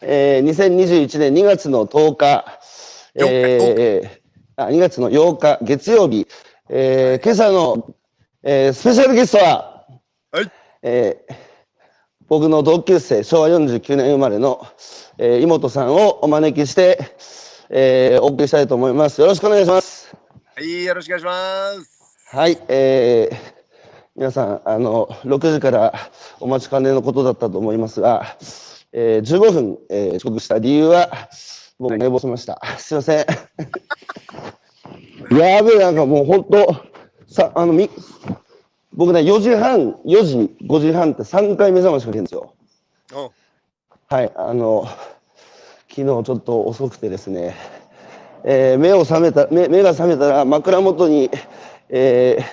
[0.00, 2.60] えー、2021年2月の10日、
[3.14, 6.26] えー、あ2月の8日月曜日、
[6.68, 7.94] えー、今朝の、
[8.42, 9.84] えー、スペシャルゲストは、
[10.30, 10.52] はい。
[10.82, 11.34] えー、
[12.28, 14.66] 僕の同級生、昭和49年生まれの、
[15.16, 16.98] えー、妹さんをお招きして、
[17.70, 19.20] えー、お送りしたいと思います。
[19.20, 20.14] よろしくお願いします。
[20.54, 22.36] はい、よろしくお願いします。
[22.36, 23.36] はい、えー、
[24.14, 25.94] 皆さん、あの、6時から
[26.40, 28.36] お待ちかねのことだったと思いますが、
[28.92, 31.08] えー、15分、えー、遅刻した理由は、
[31.78, 32.58] 僕寝坊しました。
[32.62, 33.26] はい、すいません。
[35.38, 36.74] やべえ、なんかもう本当、
[37.26, 37.90] さ、あの、み、
[38.94, 42.54] 僕ね、4時半、4時、5時半って3回目覚ましかけるんですよ。
[44.08, 44.86] はい、あの、
[45.88, 47.54] 昨日ちょっと遅くてですね、
[48.44, 51.30] えー、目を覚めた目、目が覚めたら枕元に、
[51.90, 52.44] えー、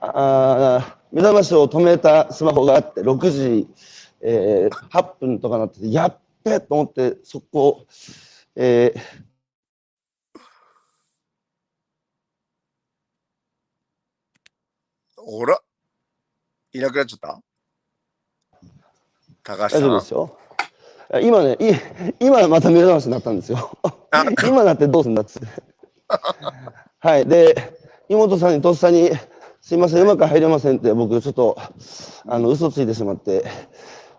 [0.00, 3.68] あ目覚ましを止めたスマホがあって、6時、
[4.20, 7.86] えー、8分とかなってて、やっべと思って、速攻、
[8.56, 9.00] えー、
[15.16, 15.60] ほら、
[16.72, 17.40] いなくなっちゃった？
[19.44, 19.80] 高橋さん。
[19.80, 20.38] 大丈夫ですよ。
[21.22, 21.72] 今ね、い
[22.20, 23.78] 今また目覚ましになったんですよ。
[24.46, 25.48] 今なってどうすんだっつって。
[27.00, 27.26] はい。
[27.26, 27.54] で、
[28.08, 29.10] 妹さんにとっさに、
[29.60, 31.56] すいません、うまく入れませんって、僕ちょっと、
[32.26, 33.44] あの、嘘ついてしまって、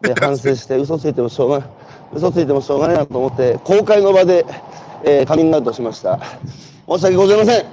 [0.02, 1.70] で、反省して、嘘ついてもしょうがない、
[2.14, 4.46] 嘘ついてもしょうがないなと思って、公開の場で、
[5.04, 6.20] えー、カミングアウトしました。
[6.88, 7.66] 申し訳ございません。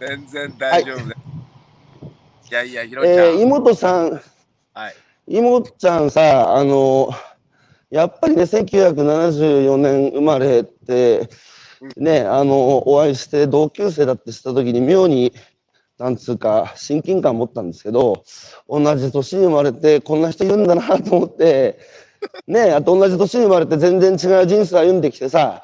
[0.00, 1.08] 全然大丈夫です。
[1.08, 1.16] はい、
[2.50, 3.14] いやいや、ひろちゃん。
[3.14, 4.20] えー、妹さん、
[4.74, 4.94] はい。
[5.26, 7.28] 妹ちゃんさ、あのー
[7.90, 11.28] やっぱりね、1974年生まれて、
[11.96, 15.32] ね、あの、お会いして同級生だってした時に妙に、
[15.98, 18.22] なんつうか、親近感持ったんですけど、
[18.68, 21.78] 同じ年に生まれて、こんな人いるんだなと思って、
[22.46, 25.62] ね、あと同じ年に生まれて全然違う人生歩んできてさ、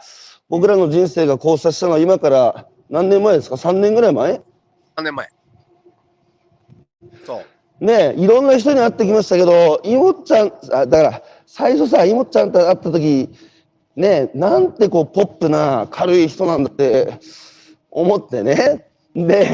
[0.48, 4.40] 僕らの人生が交差したのは今から何年前ですか ?3 年ぐらい前
[4.96, 5.28] ?3 年前。
[7.24, 7.36] そ
[7.80, 7.84] う。
[7.84, 13.30] ねいろんな人に会ってきましたけど、妹ちゃん、あだから、最初さ、いもちゃんと会った時、
[13.94, 17.20] ね、なんてこう、ポップな軽い人なんだって
[17.90, 18.86] 思ってね。
[19.14, 19.48] で、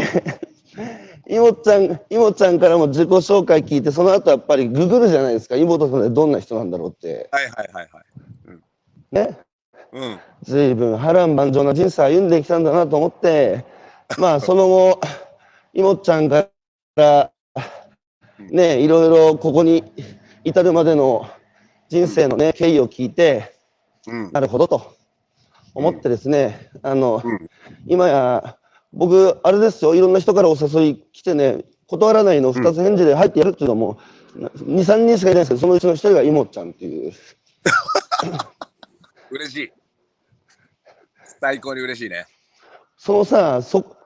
[1.29, 5.57] いもちゃん、いもちゃんからも自己紹介聞いて、その後やっぱりググるじゃないですか。
[5.57, 7.29] 妹さんでどんな人なんだろうって。
[7.31, 8.05] はいはいはいはい。
[8.47, 8.63] うん、
[9.13, 9.39] ね。
[9.93, 10.21] うん。
[10.43, 13.65] 随分波乱万丈な人生歩んできたんだなと思って、
[14.19, 15.01] まあ その後、
[15.73, 16.49] いもちゃんか
[16.97, 17.31] ら、
[18.39, 19.85] ね、いろいろここに
[20.45, 21.29] 至るまでの
[21.89, 23.53] 人生のね、経緯を聞いて、
[24.07, 24.97] うん、なるほどと
[25.75, 27.49] 思ってですね、あの、うん、
[27.87, 28.57] 今や、
[28.93, 33.99] 僕、あれですよ、いろんな人からお誘い来てね、断らないの2つ返事で入ってやるっていうのも、
[34.35, 37.13] 2、3人しかいないんですけど、そのうちの1人がいもちゃんっていう。
[39.31, 39.73] 嬉しい。
[41.41, 42.27] 最高に嬉しいね。
[42.97, 43.97] そのさ、そ、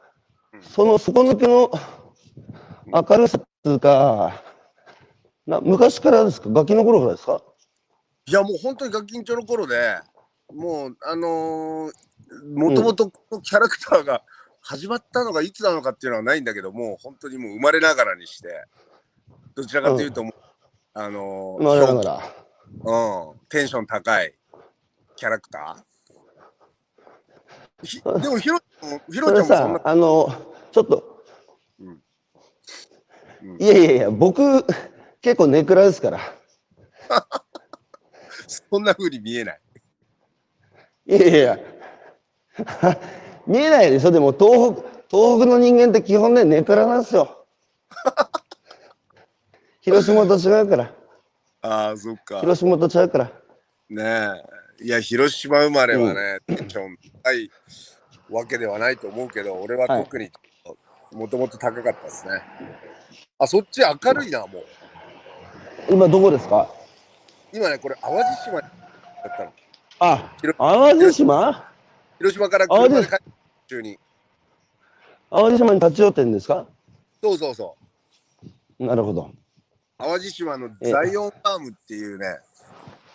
[0.62, 1.70] その底抜けの
[2.92, 4.42] 明るさっていうか、
[5.46, 6.48] な昔からですか？
[6.50, 7.42] ガキの頃からですか？
[8.26, 9.98] いやもう本当にガキンチョの頃で
[10.50, 11.90] もうあの
[12.54, 13.10] もともと
[13.42, 14.22] キャラクターが
[14.66, 18.48] 始まったのがいつなのかっていうのはないんだけどもう本当にもう生まれながらにして
[19.54, 20.32] どちらかというと、うん、
[20.94, 22.20] あの生まれながら、
[22.82, 24.34] うん、テンション高い
[25.16, 25.84] キャラクター。
[28.22, 28.58] でもヒロ
[29.12, 30.32] ヒロちゃんもそんなあの
[30.72, 31.22] ちょっと、
[31.78, 32.00] うん。
[33.42, 34.64] うん、いやいやいや僕
[35.20, 36.20] 結構ネクラですから。
[38.48, 39.60] そんな風に見えない。
[41.06, 41.58] いやいや
[43.46, 44.10] 見えないでしょ？
[44.10, 47.44] でも東北、東北の人間って基本ね、ネクラなんですよ。
[49.80, 50.92] 広島と違うから。
[51.62, 52.40] ああ、そっか。
[52.40, 53.30] 広島と違うから。
[53.90, 54.42] ね
[54.80, 54.84] え。
[54.84, 57.50] いや、広島生まれはね、テンション高い
[58.30, 60.30] わけではないと思うけど、俺は特に
[61.12, 62.42] もともと高かったですね。
[63.38, 64.64] あ、そっち明るいな、もう。
[65.90, 66.68] 今どこですか？
[67.52, 68.66] 今ね、これ、淡路島だ
[69.28, 69.52] ったの。
[70.00, 71.70] あ、淡路島？
[72.24, 73.10] 広島から車で帰
[73.68, 73.98] 中に。
[75.30, 76.66] 淡路島に立ち寄ってんですか？
[77.22, 77.76] そうそうそ
[78.80, 78.86] う。
[78.86, 79.30] なるほど。
[79.98, 82.24] 淡路島のザイオンファームっていうね、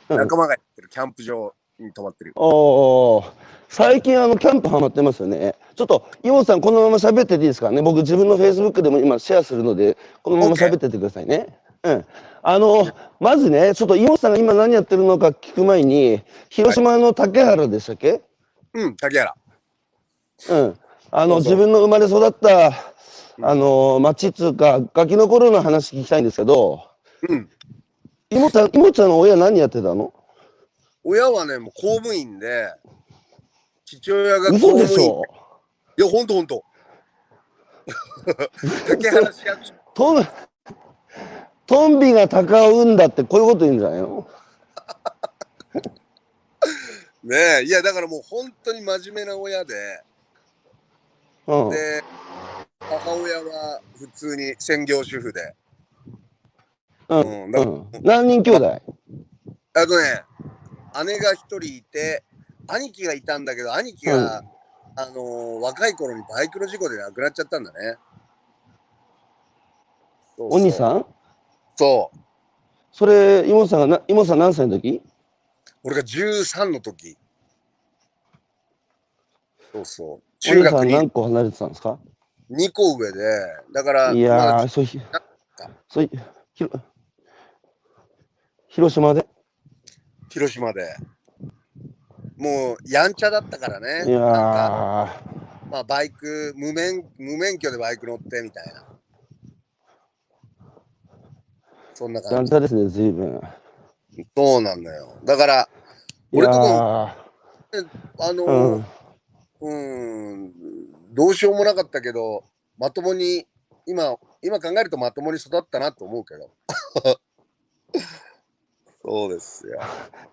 [0.10, 2.34] 仲間がやってるキャンプ場に泊まってる。
[2.36, 3.26] おお。
[3.68, 5.56] 最近あのキャンプハマってますよね。
[5.76, 7.82] ちょっと妹さんこのまま喋ってていいですかね？
[7.82, 11.58] 僕自分のフェイスブックでも今シェアするのでこのまま喋っててくださいね。
[11.82, 12.06] うん。
[12.44, 12.88] あの、
[13.20, 18.22] まずね、ちょっと妹さんが今何やってるのか聞く前に、広島の竹原でしたっけ、
[18.74, 19.36] うん、竹原。
[20.50, 20.80] うん。
[21.12, 22.72] あの、自分の生まれ育った、
[23.42, 26.84] あの、町っつうか、ガキの頃の話聞きたいんですけど、
[27.28, 27.50] うん。
[28.30, 30.14] 妹ちゃん、妹ちゃんの親何やってたの？
[31.04, 32.72] 親はね、もう公務員で、
[33.86, 34.88] 父親が公嘘務員。
[34.88, 35.24] でしょ？
[35.98, 36.64] いや、ほんとほんと。
[38.88, 39.74] 竹原市役所。
[39.96, 40.28] トン、
[41.66, 44.28] トンビが鷹を産んだってこういうこと言うんじゃないの？
[47.30, 50.02] ねえ、いや、だからもう本当に真面目な親で、
[51.46, 51.70] うん。
[51.70, 52.04] で、
[52.80, 55.56] 母親は普通に専業主婦で。
[57.08, 57.44] うん。
[57.44, 57.88] うんだうん。
[58.02, 58.82] 何人兄弟？
[59.76, 60.24] あとね、
[61.06, 62.24] 姉が一人いて、
[62.68, 64.44] 兄貴がいたんだけど、兄貴が、
[64.96, 67.98] あのー若い頃にバイクの事故で亡くなっちゃったんだね。
[70.36, 71.06] そうそうお兄さん？
[71.76, 72.18] そう。
[72.92, 75.04] それ、妹さんがな、妹さん何歳の時？
[75.84, 77.19] 俺が13の時。
[79.72, 80.24] そうそう。
[80.40, 82.00] 中学に何個離れてたんですか
[82.50, 83.20] ？2個上で、
[83.74, 85.00] だから、いやー、そうひ、
[85.88, 86.10] そう
[86.54, 86.70] ひろ
[88.68, 89.28] 広島で？
[90.30, 90.96] 広島で。
[92.38, 94.06] もう、やんちゃだったからね。
[94.08, 94.20] いや
[95.70, 98.86] まあ、バイク無免、無免許でバイク乗ってみたいな。
[101.94, 102.50] そんなや感じ。
[102.50, 103.42] んちゃですね、随分。
[104.36, 105.14] そうなんだよ。
[105.24, 105.70] だから、
[106.32, 107.88] いや俺とこ、ー、
[108.20, 108.86] あのうん。
[109.62, 110.54] ー、うん、
[111.14, 112.44] どうしようもなかったけど、
[112.78, 113.46] まともに、
[113.86, 116.50] 今、今考えるとまともに育ったなと思うけど。
[119.04, 119.80] そうですよ。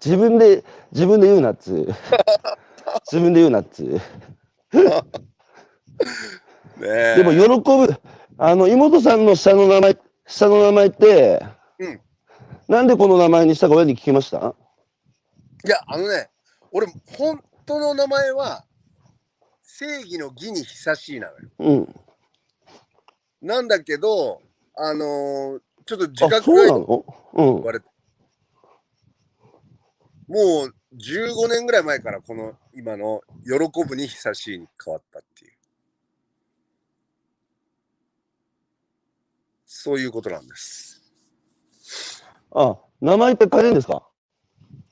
[0.04, 1.86] 自分で、自分で言うなっつう。
[3.10, 3.82] 自分で言うなっつ
[6.78, 7.48] でも喜
[7.86, 7.94] ぶ、
[8.38, 9.96] あの、妹さんの下の名前、
[10.26, 11.46] 下の名前って、
[11.78, 12.00] うん
[12.68, 14.56] なんでこの名前にしたか親に聞きました？
[15.64, 16.30] いや、あのね、
[16.72, 18.64] 俺、本当の名前は、
[19.78, 21.50] 正義の義に久しいなのよ。
[21.58, 21.94] うん。
[23.42, 24.42] なんだけど、
[24.76, 26.64] あのーちょっと自あ、覚が
[27.36, 27.62] 言。
[27.62, 27.86] われて、
[30.28, 35.52] もう15年ぐらい前からこの今の喜ぶに久しいに変わったっていう。
[39.66, 41.02] そういうことなんです。
[42.52, 44.08] あ、名前って変えるんですか？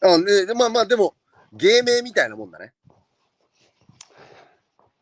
[0.02, 1.14] あね、でまあまあでも
[1.52, 2.74] 芸名みたいなもんだね。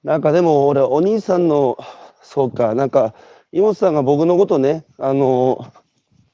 [0.04, 1.78] なんかでも俺、お兄さんの、
[2.22, 3.14] そうか、なんか、
[3.52, 5.66] 妹さんが僕のことね、あの、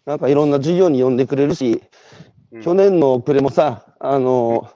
[0.07, 1.83] なんかいろんな授業に呼んでくれるし、
[2.53, 2.63] うん。
[2.63, 4.71] 去年の暮れもさ、あの、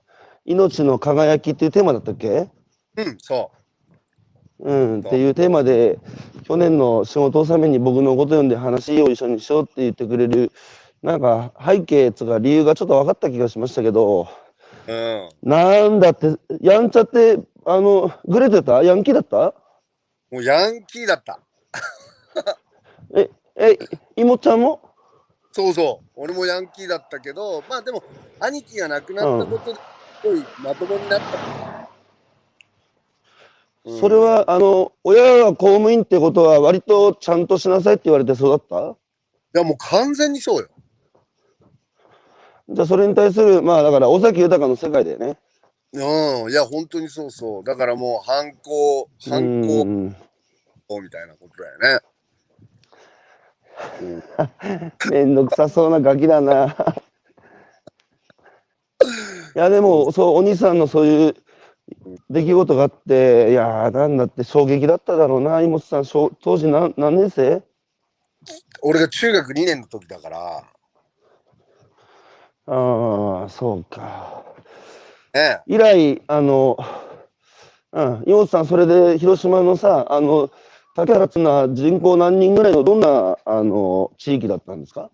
[0.44, 2.50] 命の輝きっていうテーマだったっけ？
[2.96, 3.50] うん、そ
[4.58, 4.72] う。
[4.72, 5.98] ん、っていうテーマで、
[6.44, 10.52] 去年の仕事納めに僕のこと読んで話を一緒にしようって言ってくれる、
[11.02, 14.28] なんか背景とか理由がちょっと分かった気がしましたけど、
[14.88, 14.92] う。
[14.92, 15.28] うん。
[15.42, 18.82] なんだって、やんちゃって、あの、グレてた？
[18.82, 19.54] ヤンキーだった？
[20.30, 21.40] もうヤンキーだった。
[23.14, 23.78] え、え、
[24.16, 24.80] 妹ちゃんも？
[25.52, 26.08] そうそう。
[26.16, 28.02] 俺もヤンキーだったけど、まあでも、
[28.40, 29.80] 兄貴が亡くなったことで、
[30.22, 31.26] すごいまともになった。
[31.36, 31.82] うん
[34.00, 38.76] それは、あの、親が公務員ってことは割とちゃんとしなさいって言われて育った？
[38.80, 40.68] いや、もう完全にそうよ。
[42.72, 45.38] じゃあそれに対する、まあだから尾崎豊の世界だよね。
[45.92, 46.50] うん。
[46.50, 47.64] いや、本当にそうそう。
[47.64, 50.16] だからもう、反抗、反う抗ん
[51.02, 52.00] みたいなことだよね。
[54.02, 54.22] うん
[55.10, 56.76] めんどくさそうなガキだな。
[59.54, 61.34] いやでもそうお兄さんのそういう
[62.30, 67.62] 出来事があっていやーなんだって衝撃だっただろうな妹さん小当時何何年生？
[68.82, 70.71] 俺が中学2年の時だから、
[72.66, 74.44] ああそうか
[75.34, 76.76] ね、以来あの
[77.92, 80.50] うん妹さんそれで広島のさあの
[80.94, 85.10] 竹原っていうのは人口何人ぐらいのどんなあの地域だったんですか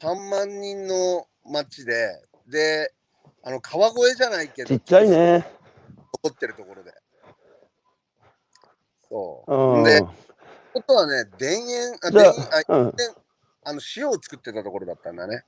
[0.00, 2.92] ？3万人の町で、で、
[3.42, 5.46] あの、川越じゃないけど、ちっちゃいね。
[6.22, 6.92] 残ってるところで。
[9.08, 9.80] そうう。
[9.80, 10.00] んで、
[10.72, 12.32] ことはね、田園、あ田園
[12.68, 12.94] あうん
[13.64, 15.44] あの塩を作ってたところだったんだね。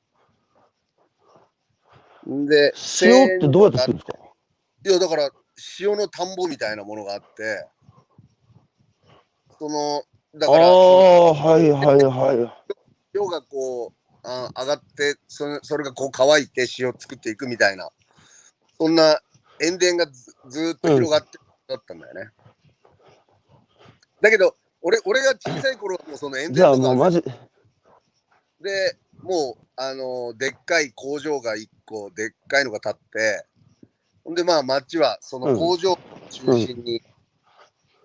[2.27, 4.19] で、塩ってどうやって作るんですか？
[4.85, 5.31] いや、だから、
[5.79, 7.67] 塩の田んぼみたいなものがあって、
[9.59, 10.03] その、
[10.39, 12.37] だあから、そのあはいはいはい。
[13.15, 17.91] 塩がこう、あ上がってそれ、それがこう乾いて塩作っていくみたいな、
[18.79, 19.21] そんな
[19.61, 22.31] 塩田がずっと広がってだったんだよね。
[24.21, 27.23] だけど、俺俺が小さい頃はもうその塩じゃあ田とかもうマジ、
[28.61, 33.47] でもう、あのでっかい工場が1個、でっかいのが建って、
[34.23, 37.03] ほんでまあ町はその工場を中心に、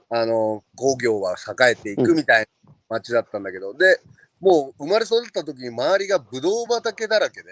[0.09, 3.99] あの工業は栄えていくみたいな町だったんだけど、で、
[4.39, 7.49] もう生まれ育った時に周りがブドウ畑だらけで、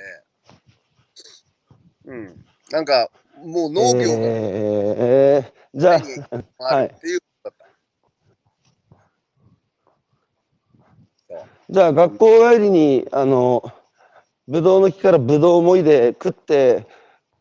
[2.06, 2.46] うん。
[2.72, 3.10] なんか、
[3.44, 6.02] もう農業が、えー、じゃ
[6.60, 6.86] あ、はい。
[6.86, 7.20] っていう。
[11.70, 13.64] じゃあ、学校帰りに、あの、
[14.48, 16.86] ぶどうの木からぶどうもいで食って、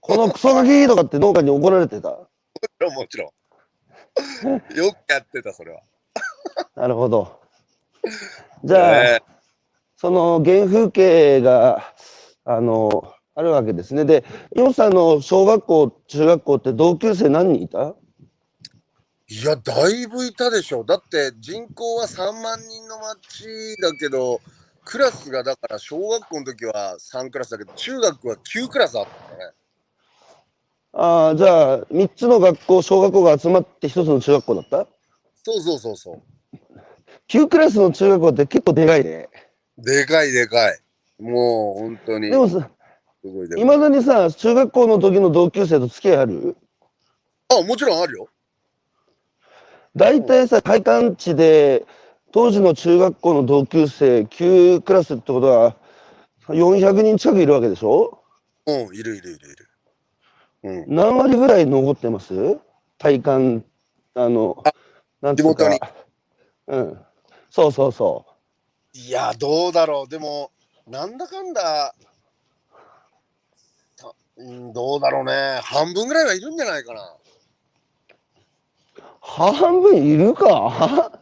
[0.00, 2.28] このクソガキとかって農家に怒られてた も
[2.78, 4.76] ちろん、もちろん。
[4.76, 5.80] よくやってた、それは。
[6.76, 7.40] なるほど。
[8.64, 9.22] じゃあ、ね、
[9.96, 11.94] その原風景が、
[12.44, 14.04] あの、あるわけですね。
[14.04, 17.94] で、ヨさんの小学校、中学校って同級生何人いた？
[19.28, 20.84] いや、だいぶいたでしょ。
[20.84, 24.40] だって人口は3万人の町だけど、
[24.84, 29.52] クラスがだから小学校の時は3クラスだけど、中学は9クラスあったね。
[30.94, 34.86] ああ、じゃあ、3つの学校、小学校が集まって1つの中学校だった？
[35.42, 36.22] そうそうそうそう。
[37.28, 39.28] 9クラスの中学校って結構でかいね。
[39.78, 40.78] でかいでかい。
[41.18, 42.30] もう本当に。
[42.30, 42.70] でもさ、
[43.56, 46.56] いまだにさ、中学校の時の同級生と付き合いある？
[47.48, 48.28] あ、もちろんあるよ。
[49.96, 51.86] 大体さ、会館地で、
[52.32, 55.76] 当時の中学校の同級生9クラスってことは、
[56.48, 58.22] 400人近くいるわけでしょ？
[58.66, 59.68] うん、いるいるいるいる。
[60.64, 62.58] うん、何割ぐらい残ってます？
[62.98, 63.64] 体感、
[64.14, 64.72] あの、あ
[65.20, 65.92] なんていうか。
[66.68, 66.98] うん。
[67.50, 68.24] そうそうそ
[68.94, 68.98] う。
[68.98, 70.08] いや、どうだろう。
[70.08, 70.50] でも、
[70.86, 71.94] なんだかんだ、
[74.36, 75.60] うん、どうだろうね。
[75.62, 77.14] 半分ぐらいはいるんじゃないかな。
[79.20, 81.21] 半分いるか？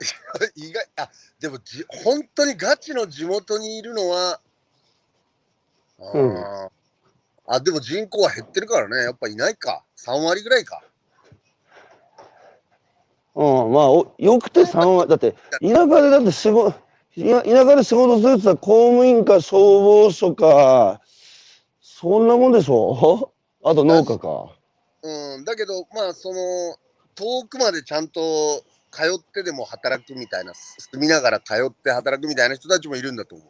[0.54, 1.10] 意外あ
[1.40, 4.40] でもじ本当にガチの地元にいるのは
[6.00, 6.70] あ、うん、
[7.46, 9.04] あでも人口は減ってるからね。
[9.04, 9.82] やっぱいないか。
[9.96, 10.82] 3割ぐらいか。
[13.34, 15.08] うんまあおよくて3割。
[15.08, 16.72] だって田舎でだって仕事
[17.16, 21.00] 田舎で仕事するって言ったら公務員か消防署か
[21.80, 23.32] そんなもんでしょ？
[23.64, 24.54] あと農家か。
[25.02, 25.44] うん。
[25.44, 26.76] だけどまあその
[27.14, 28.20] 遠くまでちゃんと
[28.90, 33.48] 通ってでも働くみたいな、住みながら通って働くみたいな人たちもいるんだと思う。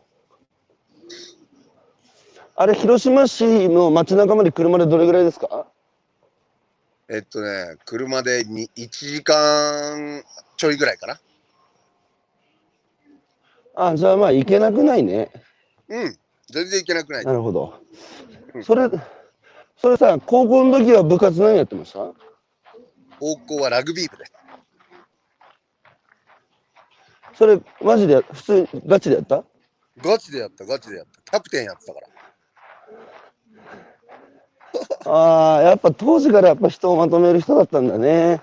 [2.56, 5.66] あれ、広島市の街中まで車でどれぐらいですか？
[7.08, 10.24] えっとね、車でに1時間
[10.56, 11.20] ちょいぐらいかな。
[13.76, 15.30] あ、じゃあまあ行けなくないね。
[15.88, 16.16] うん、
[16.48, 17.24] 全然行けなくない。
[17.24, 17.80] なるほど。
[18.54, 18.88] うん、それ、
[19.76, 21.98] それさ、高校の時は部活何やってました？
[23.20, 24.32] 高校はラグビー部です。
[27.36, 29.44] それ、マジで、普通、ガチでやった？
[29.98, 31.22] ガチでやった、ガチでやった。
[31.30, 32.08] キャプテンやってたから。
[35.12, 38.40] ああ、やっぱ当時からやっぱ人をまとめる人だったんだね。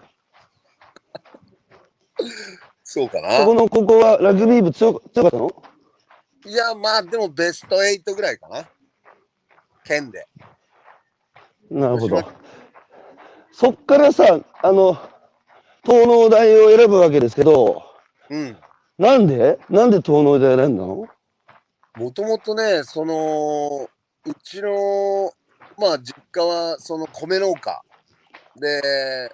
[2.84, 3.40] そうかな。
[3.40, 5.64] そこのここはラグビー部強強かったの？
[6.46, 8.70] いや、まあでもベスト8ぐらいかな。
[9.84, 10.28] 県で。
[11.70, 12.24] なるほど。
[13.52, 14.98] そっからさ、あの、
[15.84, 17.84] 東農大を選ぶわけですけど、
[18.30, 18.58] うん。
[18.98, 19.60] なんで？
[19.70, 21.08] なんで東農大選んだの？
[21.96, 23.90] もともとね、その、
[24.26, 25.32] うちの、
[25.78, 27.82] まあ、実家は、その米農家。
[28.56, 29.32] で、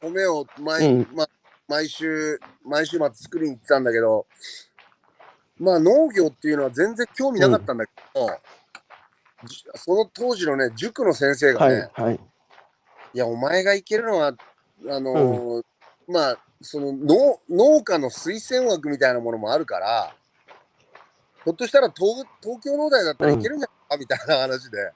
[0.00, 1.28] 米を毎、うん、まあ、
[1.68, 4.26] 毎週、毎週末作りに行ってたんだけど、
[5.58, 8.28] まあ、農業っていうのは全然興味なかったんだけど、うん、
[9.76, 12.20] その当時のね、塾の先生がね、はいはい、
[13.14, 14.34] いや、お前が行けるのは、あ
[14.82, 15.62] のーうん、
[16.12, 20.14] まあ、その農農家の推薦枠みたいなものもあるから、
[21.44, 24.92] ひょっとしたら東東京農大だったらいけるんじゃないかみたいな話で。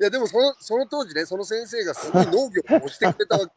[0.00, 3.52] いや、でもそのその当時ね、その先生がすごい農業を押してくれたわけ。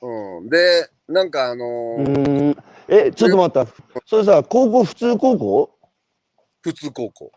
[0.06, 3.66] うん、で、なんかあのー、え、ちょっと待った。
[4.06, 5.70] それさ、高校、普通高校？
[6.62, 7.32] 普通高校。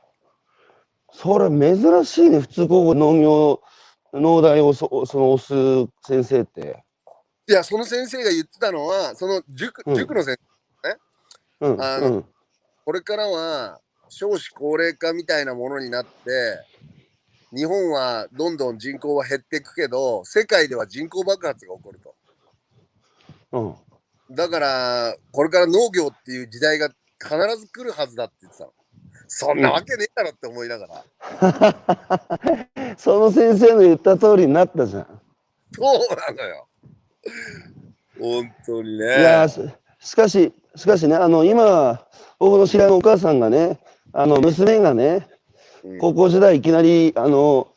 [1.12, 3.62] それ珍しいね、普通高校農業、
[4.14, 6.84] 農大をそその押す先生って。
[7.50, 10.38] いや、その先生が言ってたのは、その塾,、塾の先
[10.84, 10.98] 生ね、
[11.62, 12.26] うん、あの、うん、
[12.86, 16.60] これからは少子高齢化みたいなものになって、
[17.56, 22.16] 日本はどんどん人口は減っていくけど、世界では人口爆発が起こると。
[23.54, 23.60] う
[24.34, 28.74] ん、だから、これから農業っていう時代が必ず来るはずだって言ってたの。
[29.30, 31.06] そんなわけねえだろって思いながら。
[32.98, 35.22] その先生の言った通りになったじゃん。
[35.74, 35.86] そう
[36.16, 36.67] なのよ。
[38.20, 39.06] 本当にね。
[39.06, 42.06] いやしかし、しかしね、あの、今、
[42.40, 43.80] 僕の知り合いのお母さんがね、
[44.14, 45.28] あの、娘がね、
[46.00, 47.68] 高校時代いきなり、あの、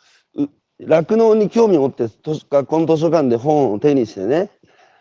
[0.87, 2.09] 酪農に興味を持って
[2.50, 4.50] 学校の図書館で本を手にしてね、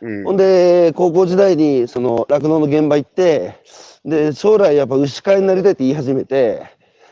[0.01, 3.61] うん、ほんで高校時代にその酪農の現場行って
[4.03, 6.63] で将来やっぱ牛飼いになりたいって言い始めて、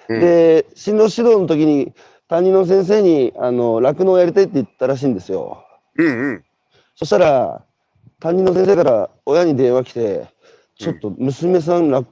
[0.09, 1.93] うん、で進路指導の時に
[2.27, 5.63] 担任の先生にあの酪農やりたいって言ったらしいんですよ。
[5.95, 6.43] うんうん。
[6.97, 7.63] そしたら
[8.19, 10.27] 担任の先生から親に電話来て
[10.79, 12.07] 「ちょっと娘さん酪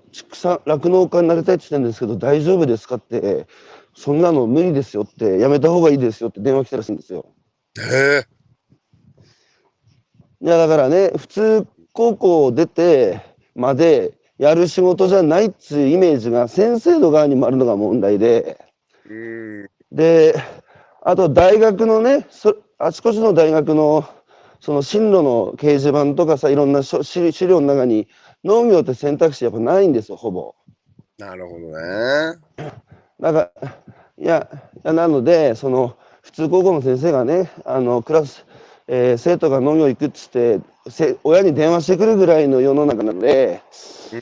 [0.63, 3.47] 酪農家になりたいって言ってるんですけど大丈夫ですか?」って
[3.97, 7.25] 「そんなの無理ですよ」って「やめた方がいいですよ」って電話来たらしいんですよ。
[7.79, 7.81] へ
[8.21, 8.25] え。
[10.41, 13.21] いやだからね普通高校出て
[13.55, 18.59] までやる仕事じゃないっつうイメージが先生の側にもあるのが問題で。
[19.09, 19.69] うん。
[19.91, 20.35] で
[21.01, 24.05] あと大学のねそあちこちの大学の
[24.59, 28.07] その進路の掲示板とかさいろんな書資資料の中に
[28.43, 30.55] 農業って選択肢やっぱないんですよほぼ。
[31.17, 32.39] なるほどね。
[33.19, 33.69] だから
[34.17, 38.45] いやいやなのでその普通高校の先生がねあのクラス、
[38.87, 40.59] えー生徒が農業行くっつって
[40.89, 43.61] せ親に電話してくるぐらいの世の中なので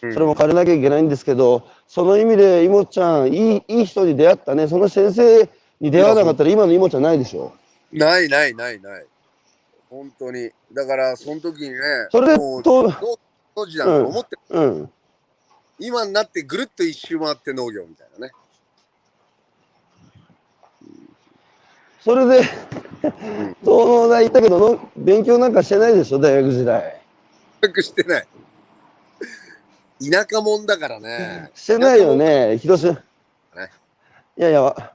[0.01, 5.49] うんそれも変えなきゃいけないんですけどその意味でいもちゃんいいいい人に出会ったねその先生
[5.79, 7.53] に出会わなかったら今のいもちゃんないでしょ。
[7.91, 9.05] ないないないない。
[9.93, 10.49] 本当に。
[10.73, 11.77] だから、その時にね、
[12.09, 12.35] それで
[12.65, 14.91] 当時だと思って、うん。
[15.77, 18.33] 今になってぐるっと一周回って農業みたいなね。
[22.01, 26.19] それで東農大行ったけどの勉強なんかしてないでしょ？
[26.19, 27.01] 大学時代。
[27.61, 28.27] 全くしてない。
[30.11, 31.51] 田舎もんだからね。
[31.53, 32.57] してないよね。
[32.57, 32.93] 広島。
[32.93, 33.01] ね。
[34.37, 34.93] いやいや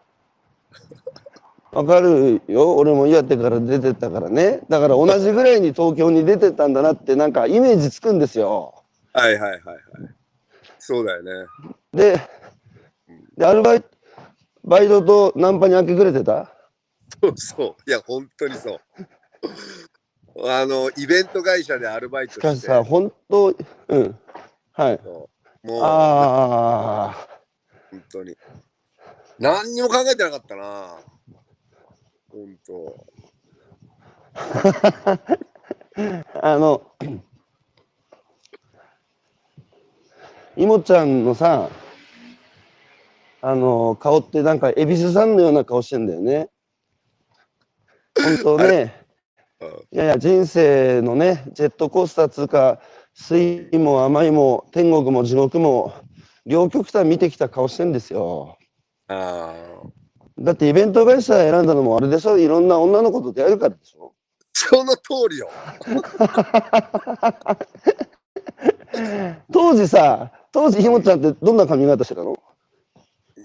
[1.73, 8.83] わわかるよ俺も岩手から出てったからねだから同じぐらいに東京に出てったんだなってなんかイメージつくんですよ
[9.13, 9.79] はいはいはいはい。
[10.79, 11.33] そうだよね。
[11.93, 12.21] で
[13.37, 13.89] でアルバイト
[14.65, 16.53] バイトとナンパに明け暮れてた？
[17.23, 17.91] そうそう。
[17.91, 18.81] いや、本当にそう。
[20.47, 23.55] あの、イベント会社でアルバイトしかしして、さ本当
[23.89, 24.19] うん
[24.73, 25.01] はい
[25.67, 27.29] もう、ああ
[27.91, 28.37] 本当に。
[29.39, 30.99] 何にも考えてなかったな。
[32.39, 33.07] 本当。
[36.41, 36.83] あの、
[40.57, 41.69] いもちゃんのさ、
[43.41, 46.49] あの、顔ってなんか、恵比寿さんのような顔してんだよね。
[48.15, 48.95] 本当ね、
[49.61, 52.81] うんいやいや、人生のね、ジェットコースターつうか、
[53.15, 55.93] 酸いも甘いも、天国も地獄も、
[56.47, 58.57] 両極端見てきた顔してんですよ。
[59.09, 59.98] ああ。
[60.41, 62.39] だってイベント会社選んだのもあれでしょ？
[62.39, 64.15] いろんな女の子と出会えるからでしょ？
[64.53, 65.51] その通りよ。
[69.53, 72.41] 当時さ、当時ひもちゃんってどんな髪型してたの？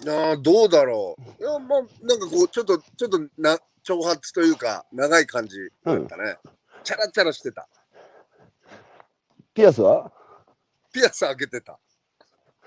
[0.08, 1.41] ああ、どうだろう。
[1.41, 6.38] いや、まあ、なんかこう、ちょっと、ちょっとな、長髪というか、長い感じだったね。
[6.84, 7.67] チャラチャラしてた。
[9.53, 10.12] ピアスは？
[10.91, 11.79] ピアス開けてた。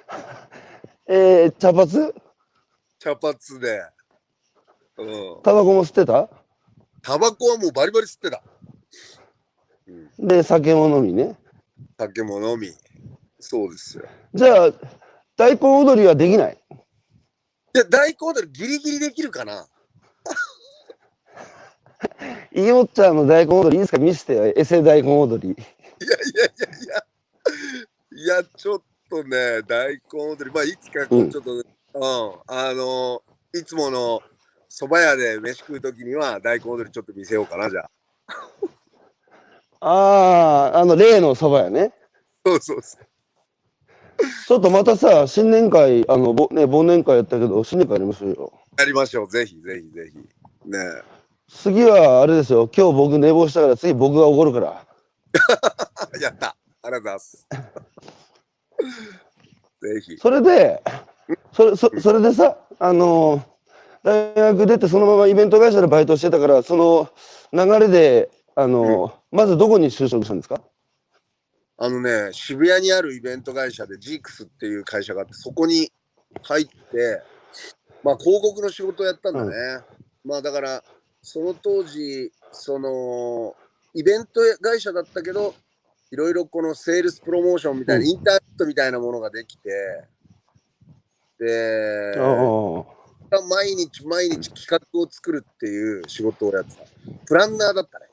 [1.06, 2.12] えー、茶髪？
[2.98, 3.82] 茶髪で。
[4.98, 5.42] うん。
[5.42, 6.28] タバコも吸ってた？
[7.02, 8.42] タバコはもうバリバリ吸ってた。
[9.86, 9.92] う
[10.24, 10.26] ん。
[10.26, 11.36] で、酒も飲みね。
[11.98, 12.72] 酒も飲み。
[13.38, 14.04] そうですよ。
[14.34, 14.72] じゃあ、
[15.36, 16.58] 大根踊りはできない？
[17.74, 19.66] いや、大根踊りギリギリできるかな
[22.52, 23.98] いもっちゃんの大根踊りいいですか？
[23.98, 24.46] 見せてよ。
[24.46, 25.50] エセ大根踊り。
[25.50, 25.64] いや
[26.06, 28.38] いやいやいや。
[28.38, 30.50] いや、ちょっとね、大根踊り。
[30.50, 31.62] まあ、いつかこううんちょっと、うん、
[32.46, 33.22] あの
[33.54, 34.22] いつもの
[34.78, 37.90] 蕎麦屋で飯食うときには大根踊りちょっと見せようかな、じゃあ。
[39.80, 41.94] ああ、あの、例のそばやね。
[42.44, 43.06] そうそうそう。
[44.46, 48.52] ちょっとまたさ、新年会、あの、ぼね、忘年会やったけど、新年会やりましょうよ。
[48.78, 49.30] やりましょう。
[49.30, 50.18] ぜひぜひぜひ。
[50.68, 50.78] ね
[51.48, 52.68] 次は、あれですよ。
[52.68, 54.86] 今日僕寝坊したから、次僕がおごるから。
[56.18, 56.20] え。
[56.20, 56.54] やった。
[56.82, 57.48] ありがとうございます。
[59.80, 60.18] ぜひ。
[60.18, 60.82] それで、
[61.54, 63.42] それ、そそれでさ、あの
[64.06, 67.08] 大学出てそのままイベント会社でバイトしてたから、その
[67.52, 70.62] 流れで、あのまずどこに就職したんですか？
[71.76, 75.90] あのね、渋谷にあるイベント会社でジークスっていう会社があって、そこに
[76.40, 76.72] 入って、
[78.04, 79.52] まあ広告の仕事をやったんだね。
[80.24, 80.84] まあだから、
[81.20, 83.56] その当時、その、
[83.92, 85.52] イベント会社だったけど、
[86.12, 88.08] いろいろこのセールスプロモーションみたいな、うん。
[88.08, 89.68] インターネットみたいなものができて、
[91.40, 92.16] で、
[93.30, 96.84] ああ毎日毎日企画を作るっていう仕事をやってた。
[97.26, 98.06] プランナーだったね。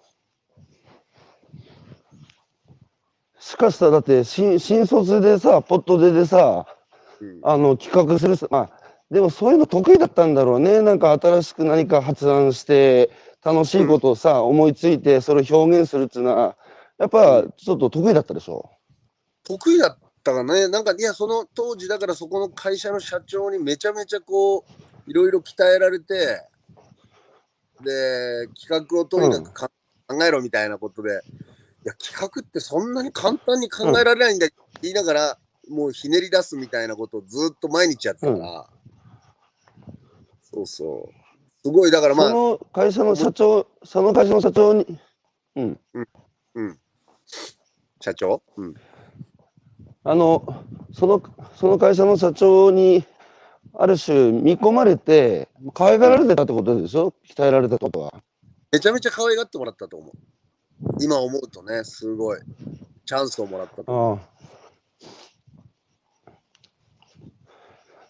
[3.39, 6.65] しかしさ、だって新新卒でさ、ポットででさ、
[7.21, 8.69] うんあの企画するさ、まあ、
[9.11, 10.81] でもそういうの得意だったんだろうね。
[10.81, 13.11] なんか新しく何か発案して、
[13.43, 16.57] 楽しいことをさ、思いついて、それを表現するっていうのは、
[16.97, 18.69] やっぱちょっと得意だったでしょ？
[19.43, 24.63] 得意だったかね、なんかいや、その当時だからそこの会社の社長にめちゃめちゃこう、
[25.07, 26.41] いろいろ鍛えられて、
[27.81, 29.69] で、企画をとにかく
[30.07, 31.21] 考えろみたいなことで、
[31.85, 35.37] いや、企画ってそんなに簡単に考えられないんだって言いながら、
[35.69, 38.69] もうひねり出すみたいなことをずっと毎日やってたから、
[40.41, 41.13] そうそう。
[41.65, 42.29] すごい、だからまあ。
[42.29, 44.99] その会社の社長、その会社の社長に、
[45.55, 45.79] うん。
[45.93, 46.07] うん。
[46.55, 46.79] うん。
[48.01, 48.43] 社長？
[48.57, 48.73] うん。
[50.03, 51.23] あの、その、
[51.55, 53.05] その会社の社長に、
[53.75, 57.13] ある種見込まれて、可愛がられてたってことでしょ？
[57.27, 58.13] 鍛えられたことは。
[58.71, 60.11] めちゃめちゃ可愛がってもらったと思う。
[61.01, 62.39] 今思うとね、すごい。
[63.05, 64.19] チャンスをもらったと。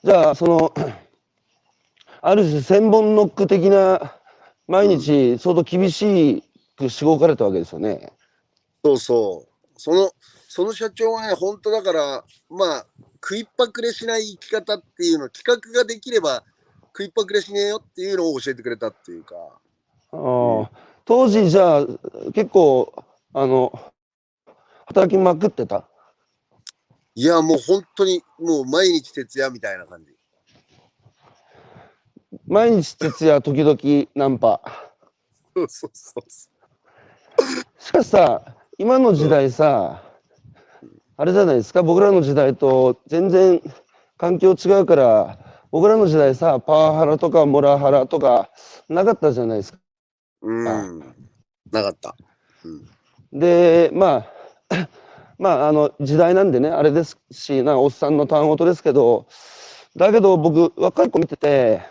[0.03, 0.73] じゃあ、その、
[2.21, 4.15] ある種千本ノック的な、
[4.67, 6.43] 毎日相当厳し
[6.77, 8.11] くしごかれたわけですよね。
[8.83, 9.69] そうそう。
[9.77, 10.11] その、
[10.47, 12.85] その社長はね、本当だから、まあ、
[13.23, 16.43] 食いっぱくれしない生き方っていうの、企画ができれば
[16.87, 19.35] 食いっぱくれしねえよっていうのを教えてくれたっていうか。
[20.11, 20.69] ああ、
[21.05, 21.85] 当時じゃあ、
[22.33, 22.93] 結構、
[23.33, 23.71] あの、
[24.87, 25.87] 働きまくってた？
[27.15, 30.11] いや、もう本当に、もう毎日徹夜みたいな感じ。
[32.45, 34.59] 毎日徹夜、時々ナンパ。
[35.55, 36.23] そうそうそう
[37.79, 40.03] しかしさ、今の時代さ、
[41.15, 43.61] あれじゃないですか、僕らの時代と全然
[44.17, 45.37] 環境違うから、
[45.71, 48.49] 僕らの時代さ、パワハラとかモラハラとか
[48.89, 49.79] なかったじゃないですか。
[50.41, 50.99] うん、
[51.71, 52.15] なかった。
[52.63, 54.25] うん、で、ま
[54.69, 54.87] あ、
[55.37, 59.27] まあ、あの時代なんでね、あれですし、なおっさんの単音ですけど、
[59.95, 61.81] だけど僕、若い子見てて、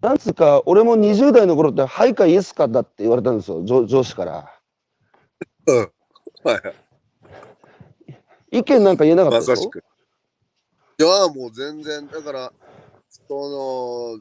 [0.00, 4.52] なんつうか、俺も20代の頃って、はいかイエスかだって言われたんですよ、上上司から。
[5.66, 5.92] うん。
[6.44, 6.81] はい。
[8.52, 9.82] 意見なんか言えなかったまさしく。
[10.98, 12.52] いや、もう全然、だから、
[13.08, 14.20] その、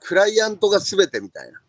[0.00, 1.60] クライアントが全てみたいな。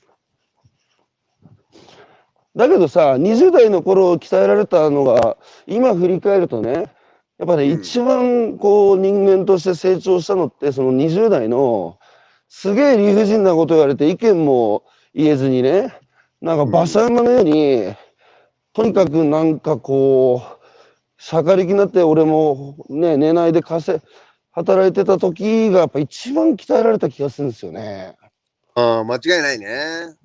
[2.56, 6.93] だけどさ、20代の頃鍛えられたのが、今振り返るとね、
[7.39, 11.97] やっぱね、うん、一番こう人間として成長したのって、その20代の、
[12.49, 14.84] すげえ理不尽なこと言われて意見も
[15.15, 15.93] 言えずにね、
[16.41, 17.97] なんか馬車馬のように、うん、
[18.73, 20.59] とにかくなんかこう、
[21.22, 24.02] 社会的になって俺もね、寝ないで稼
[24.56, 28.16] 働いてた時がやっぱ一番鍛えられた気がするんですよね。
[28.74, 30.16] ああ、間違いないね。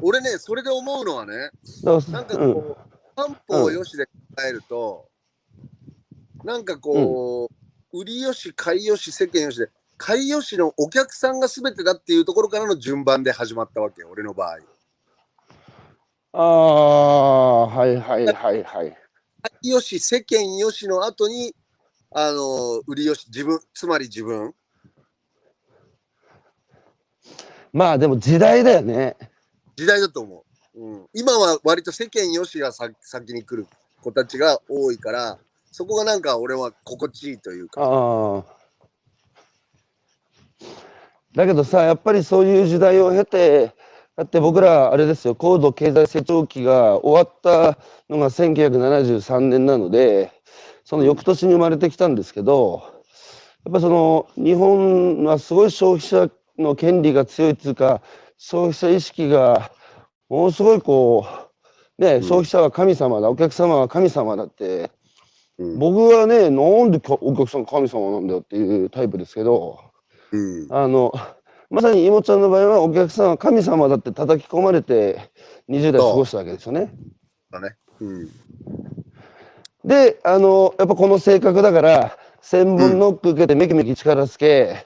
[0.00, 1.50] 俺ね、それで思うのはね、
[1.84, 4.12] なんかこう、うん、漢方よしで考
[4.48, 5.08] えると、
[6.40, 7.48] うん、なんかこ
[7.92, 14.58] う、うん、売りよし、買いよし、世間よしで、買いよしのお客さんが全てだっていうところからの順番で始まったわけよ、俺の場合。
[16.34, 19.01] ああ、はいはいはいはい。
[19.62, 21.54] よし、世間よしの後に、
[22.10, 24.54] あの、売りよし、自分、つまり自分。
[27.72, 29.16] まあでも時代だよね。
[29.76, 30.80] 時代だと思う。
[30.80, 33.68] うん、今は割と世間よしが先に来る
[34.00, 35.38] 子たちが多いから、
[35.70, 37.82] そこがなんか俺は心地いいというか。
[37.82, 38.44] ああ。
[41.34, 43.74] だけどさ、やっぱりそういう時代を経て、
[44.16, 47.78] だって僕ら、あれですよ、高度経済成長期が終わった
[48.10, 50.30] のが1973年なので、
[50.84, 52.82] その翌年に生まれてきたんですけど、
[53.64, 58.02] やっぱその日本はすごい消費者の権利が強いっていうか、
[58.36, 59.70] 消費者意識が
[60.28, 61.26] ものすごいこ
[61.98, 64.90] う、ね、消費者は神様だ、お客様は神様だって、
[65.78, 69.78] 僕はね、なんでお客さん神様なんだよっていうタイプですけど、
[70.70, 71.12] あの、
[71.72, 75.30] まさに妹ちゃんの場合はお客さんは神様だって叩き込まれて
[75.70, 76.92] 20代過ごしたわけですよね。
[77.50, 77.76] だね。
[77.98, 78.30] うん、
[79.82, 84.84] で、あの、やっぱこの性格だから、千本ノック受けてめきめき力つけ、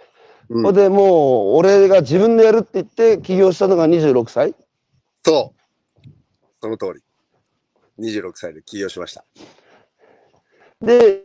[0.48, 4.54] うん、ほ、でもう俺が自分でやるって言って起業したのが26歳
[5.24, 5.54] そ
[6.04, 6.08] う。
[6.62, 6.92] その通
[7.98, 8.10] り。
[8.10, 9.24] 26歳で起業しました。
[10.80, 11.24] で、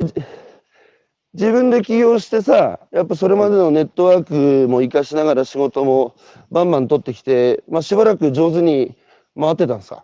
[1.33, 6.15] 自分で起業してさ、やっぱそれまでのネットワークも活かしながら仕事も
[6.51, 8.97] バンバン取ってきて、まあ、しばらく上手に
[9.39, 10.03] 回ってたんですか？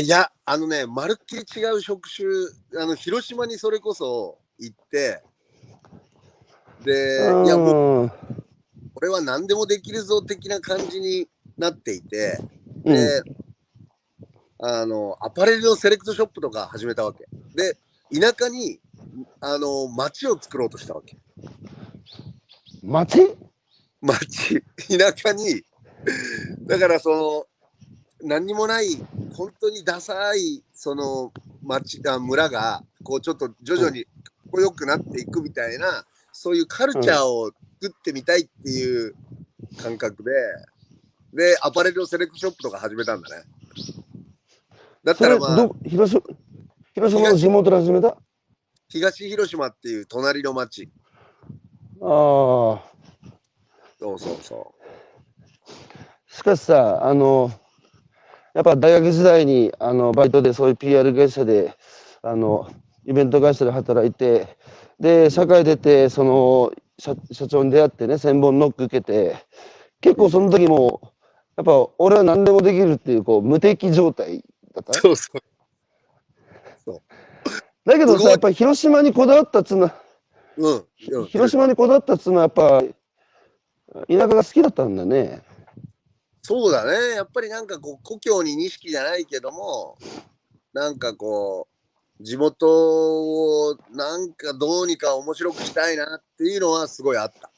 [0.00, 2.26] いや、あのね、まるっきり違う職種、
[2.82, 5.22] あの広島にそれこそ行って、
[6.82, 8.12] で、いやもう、
[8.94, 12.38] 俺は何でもできるぞ的な感じになっていて、
[12.84, 13.22] で、
[14.58, 17.26] うん、あの、アパレルのセレクトショップとか始めたわけ。
[17.54, 17.76] で、
[18.18, 18.80] 田舎に
[19.40, 21.16] あの町を作ろうとしたわけ。
[22.82, 23.36] 町
[24.00, 25.62] 町、田舎に、
[26.66, 27.46] だからその、
[28.22, 28.96] 何にもない、
[29.34, 34.10] 本当にダサい、その町あ村が、こうちょっと徐々にか
[34.48, 39.14] っこよくなっていくみたいな、そういうカルチャーを作ってみたいっていう
[39.82, 40.30] 感覚で、
[41.32, 43.44] で、アパレルのセレクトショップとか始めたんだね。
[45.04, 46.22] だったらまあ、広島
[46.94, 48.16] 広島の地元で始めた？
[48.88, 50.88] 東広島っていう隣の町。
[52.00, 52.96] ああ。
[53.98, 56.32] そうそうそう。
[56.32, 57.50] しかしさ、あの、
[58.54, 61.74] やっぱ大学時代にあのバイトでそういう PR 会社で、
[62.22, 62.68] あの、
[63.06, 64.56] イベント会社で働いて、
[65.00, 69.36] で、社会出て、その社、社長に出会ってね、1000本ノック受けて、
[70.00, 71.12] 結構その時も、
[71.56, 74.44] やっぱ俺は何でもできるっていう、こう、無敵状態
[74.74, 74.92] だった。
[74.94, 75.16] そう。
[75.16, 75.42] そう
[77.86, 79.94] だけどさ、やっぱり広島にこだわったっつうのは、
[80.56, 82.82] うん、広島にこだわったっつうのは、やっぱ、
[84.08, 85.42] 田舎が好きだったんだね。
[86.42, 87.14] そうだね。
[87.14, 89.96] やっぱりなんかこう、故郷に錦じゃないけども、
[90.72, 91.68] なんかこ
[92.20, 97.50] う、地元をなんかどうにか面白くしたいなっていうのはすごいあった。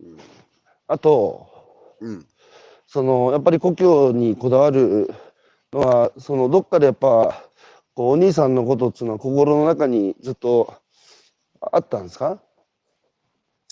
[0.00, 0.16] うん、
[0.86, 1.46] あと、
[2.00, 2.26] うん、
[2.86, 5.12] そのやっぱり故郷にこだわる
[5.72, 7.44] のはそのどっかでやっぱ
[7.94, 10.74] こうお兄さんのことっていうのは心の中にずっと
[11.60, 12.40] あったんですか？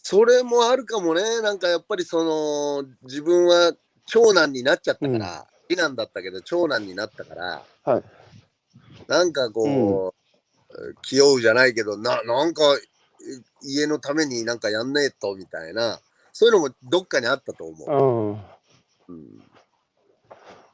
[0.03, 1.43] それもあるかもね。
[1.43, 3.75] なんかやっぱりその自分は
[4.07, 8.03] 長男になっちゃったから、次、男だったけど長男になったから、はい、
[9.07, 10.15] なんかこ
[10.71, 12.63] う、うん、気負うじゃないけどな、なんか
[13.63, 16.01] 家のためになんかやんねえとみたいな、
[16.33, 18.39] そういうのもどっかにあったと思
[19.09, 19.13] う。
[19.13, 19.43] うん、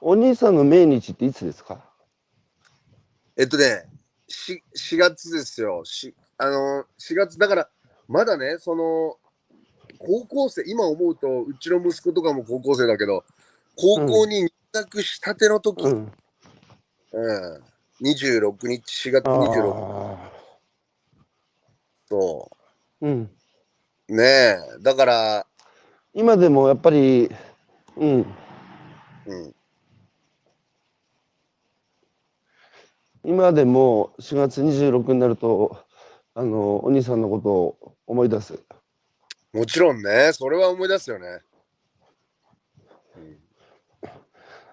[0.06, 1.82] お兄さんの命日っていつですか？
[3.38, 3.88] えっとね、
[4.28, 5.82] 4, 4月ですよ。
[5.86, 7.70] しあの4月だから
[8.06, 9.16] まだね、その
[9.98, 13.24] 高校生、今思うと、うちの息子とかも高校生だけど、
[13.76, 16.12] 高校に入学したての時、うん、
[17.12, 17.58] う
[18.02, 20.30] ん、26日、4月26日。
[22.10, 22.50] そ
[23.00, 23.08] う。
[23.08, 23.30] うん。
[24.08, 25.46] ねえ、だから。
[26.12, 27.30] 今でもやっぱり、
[27.96, 28.26] うん。
[29.24, 29.54] うん。
[33.24, 35.78] 今でも4月26になると、
[36.34, 38.58] あの、お兄さんのことを思い出す。
[39.52, 41.40] もちろんね、それは思い出すよね。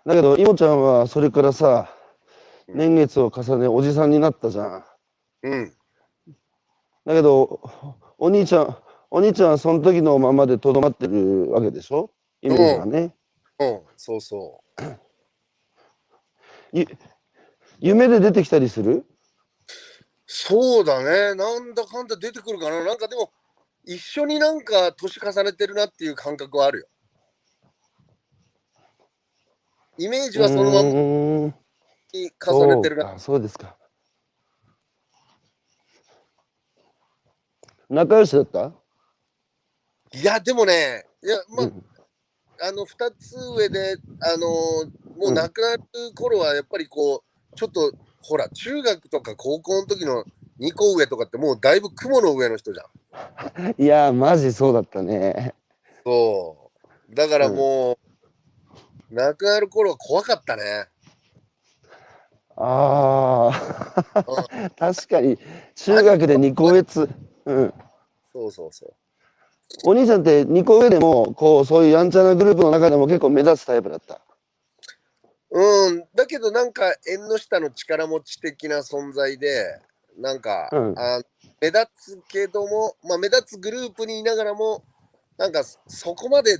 [0.05, 1.95] だけど、いもちゃんはそれからさ、
[2.67, 4.83] 年月を重ね、おじさんになったじゃん。
[5.43, 5.73] うん。
[7.05, 7.61] だけど、
[8.17, 8.77] お兄ちゃん、
[9.11, 12.11] お兄ちゃんはその時のままでとどまってるわけでしょ？
[12.41, 13.13] イメージがね。
[13.59, 14.85] うん、うん、そうそう。
[17.81, 19.05] ゆ夢で出てきたりする？
[20.27, 21.35] そうだね。
[21.35, 22.83] なんだかんだ出てくるかな。
[22.83, 23.31] なんかでも、
[23.83, 26.87] 一緒になんか年重ねてるなっていう感覚はあるよ。
[29.97, 30.91] イメージはそのままに
[32.39, 33.17] 重ねてるな。
[33.17, 33.75] そうですか。
[37.89, 38.71] 仲良しだった？
[40.13, 41.85] いや、でもね、いや、まあ、うん、
[42.61, 44.47] あの、二つ上で、あの
[45.17, 45.83] もう亡くなる
[46.15, 50.23] 頃は、やっぱりこう、ちょっと、ほら、中学とか高校の時の
[50.59, 53.75] 2個上とかってもうだいぶ雲の上の人じゃん。
[53.81, 55.55] いやマジそうだったね。
[56.05, 56.71] そ
[57.09, 57.15] う。
[57.15, 57.97] だからもう、
[59.09, 60.87] うん、亡くなる頃は怖かったね。
[62.55, 63.49] あ
[64.15, 64.25] あ、
[64.61, 65.39] うん、確かに
[65.75, 67.09] 中学で2個上つ、
[67.45, 67.73] うん。
[68.31, 68.93] そうそうそう。
[69.85, 74.21] お兄さんって2個上でもこうそういうやんちゃなグループの中でも結構目立つタイプだった？
[75.51, 79.81] うん、だけどなんか縁の下の力持ち的な存在で、
[80.17, 81.21] なんか、うん、あ
[81.59, 84.83] 目立つけども、まあ、目立つグループにいながらも、
[85.37, 86.57] なんかそこまで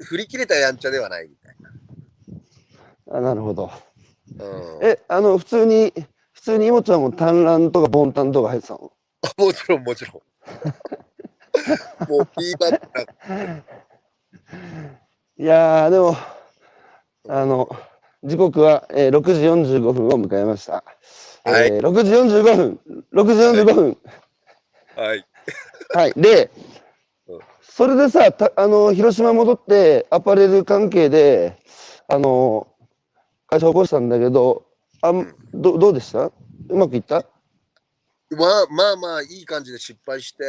[0.00, 3.18] 振り切れたやんちゃではないみたいな。
[3.18, 3.70] あなるほど。
[4.38, 5.92] うん、え、あの、普通に、
[6.32, 8.92] 普通にいもちゃんも単乱とかボンタンとか入ってたの？
[9.36, 10.14] もちろん、もちろん。
[12.08, 13.62] もうピーバッ
[15.36, 16.16] いやー、でも、
[17.28, 17.68] あの、
[18.22, 19.40] 時刻は、えー、6時
[19.78, 20.84] 45分を迎えました。
[21.44, 22.80] はい、えー、6時45分、
[23.14, 23.98] 6時45分。
[24.96, 25.26] はい。
[25.94, 26.12] はい。
[26.16, 26.50] で、
[27.62, 31.56] それでさ、たあの、広島戻ってアパレル関係で、
[32.08, 32.68] あの、
[33.46, 34.66] 会社起こしたんだけど、
[35.02, 35.12] あ
[35.54, 36.26] どどうでした？
[36.26, 36.32] う
[36.76, 37.24] まくいった？
[38.30, 40.44] まあまあまあ、いい感じで失敗して、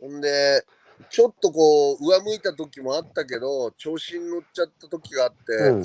[0.00, 0.64] ほんで、
[1.08, 5.84] ちょっとこう、上向いた時もあったけど、調子に乗っちゃった時があって、うん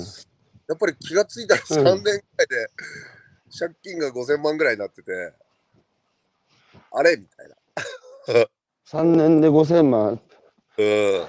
[0.68, 2.66] やっぱり気がついたら3年ぐらいで、
[3.56, 5.32] 借金が5000万ぐらいになってて、
[6.92, 8.48] あれみたいな。
[8.90, 10.20] 3年で5000万。
[10.78, 11.26] うん。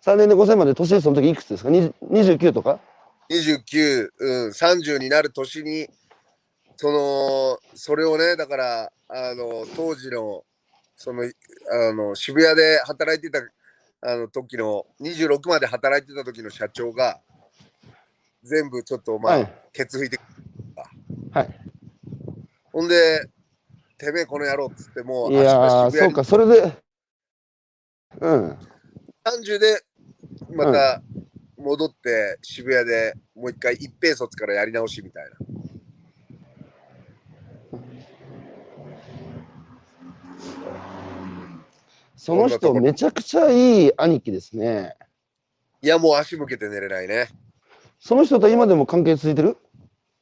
[0.00, 2.80] 3年で5000万で年その時いくつですか ?29 とか
[3.30, 5.88] ?29、うん、30になる年に、
[6.76, 10.44] その、それをね、だから、あの、当時の、
[10.96, 13.40] そのあの渋谷で働いてた
[14.02, 17.20] あの時の26まで働いてた時の社長が
[18.42, 20.18] 全部ちょっとまあ、はい、ケツ拭いて
[21.32, 21.60] はい。
[22.72, 23.28] ほんで
[23.98, 26.76] てめえこの野郎っつってもういやそうかそれで
[28.20, 28.58] うん。
[29.24, 29.82] 30で
[30.54, 31.02] また
[31.58, 35.65] 戻って渋谷でもう一回一平卒からやり直しみたいな。
[42.16, 44.96] その人めちゃくちゃいい兄貴ですね。
[45.82, 47.28] いやもう足向けて寝れないね。
[48.00, 49.58] その人と今でも関係続いてる？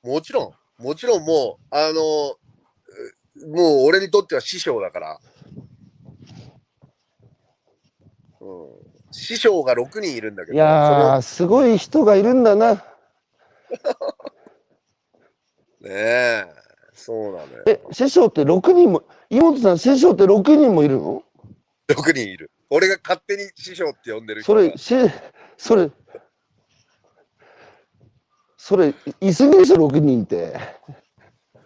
[0.03, 2.03] もちろん、もちろんもう、あの、
[3.55, 5.19] もう俺にとっては師匠だから。
[8.41, 8.69] うん、
[9.11, 10.55] 師匠が6人いるんだけど。
[10.55, 12.75] いやすごい人がいるんだな。
[15.81, 16.45] ねえ、
[16.93, 17.65] そうなのよ。
[17.67, 21.23] え、師匠って6人も、妹さん、師匠って6人もいるの？
[21.89, 22.51] ?6 人いる。
[22.71, 24.95] 俺が勝手に師匠って呼んでるそれ、し
[25.57, 25.91] それ、
[28.57, 30.59] それ、いすぎでしょ、6人って。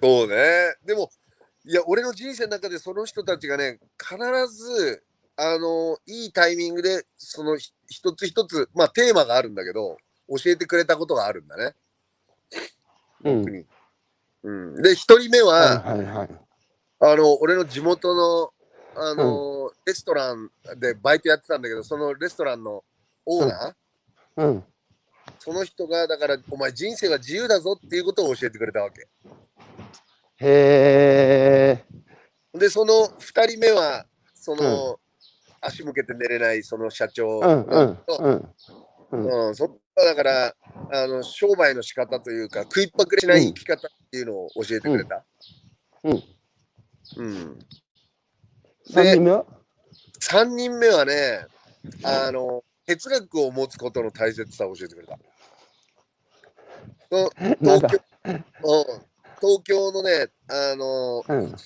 [0.03, 0.75] そうね。
[0.85, 1.11] でも、
[1.65, 4.17] いや、俺の人生の中でその人たちがね、必
[4.49, 5.05] ず、
[5.37, 9.97] あの、いいタイミングで、その一つ一つ、まあテーマがあるんだけど、
[10.29, 11.75] 教えてくれたことがあるんだね。
[13.25, 13.67] うん。
[14.43, 16.29] うん、で、一人目は、はいはいはい、
[17.01, 18.53] あの、俺の地元の、
[18.97, 22.85] あの、うん、レストランでバイトやってたんだけど、そのレストランの
[23.27, 24.65] オーナー、うん、
[25.39, 29.09] その人が、だから、お前人生は自由だぞっていうことを教えてくれたわけ。
[30.41, 31.85] へ
[32.55, 32.59] え。
[32.59, 34.99] で、その二人目は、その、
[35.61, 37.99] 足向けて寝れないその社長うんうん
[39.11, 40.55] うんうん、そっだから
[40.93, 45.25] あの商売の仕方というか食いっぱくれしない生き方っていうのを教えてくれた。
[46.05, 46.23] うん。
[47.17, 47.59] うん。
[48.91, 49.45] 3人目は？
[50.29, 51.47] ?3 人目はね、
[52.05, 55.19] あの、哲学を持つことの大切さを教えてくれた。
[57.11, 58.45] 東京、うん、
[59.41, 61.57] 東京のね、あの、うん、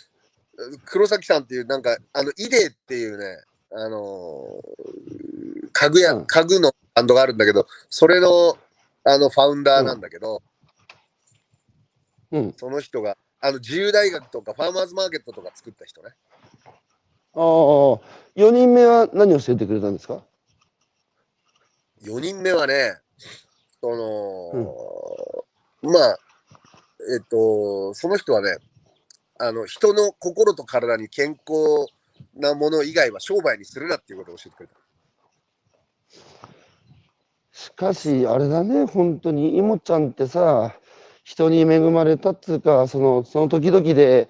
[0.84, 8.56] 黒崎さんっていう、なんか、あの、イデっていうね、あのー、家具屋、家具のバンドがあるんだけど、それの、
[9.04, 10.42] あの、ファウンダーなんだけど、
[12.30, 16.10] うん、その人が、あの、自由大学とか、ファーマーズマーケットとか作った人ね。
[17.34, 17.42] ああ、
[18.36, 20.22] 4人目は何を教えてくれたんですか
[22.02, 22.94] ?4 人目はね、
[23.80, 24.50] その、
[25.82, 26.18] うん、まあ、
[27.14, 28.56] えっと、その人はね、
[29.38, 31.86] あの、人の心と体に健康
[32.36, 34.74] なもの以外は商売にするなっていうことを教えてくれた。
[37.52, 40.74] しかし、あれだね、本当に、いもちゃんってさ、
[41.24, 44.28] 人に恵まれたっつうか、そのその時々で、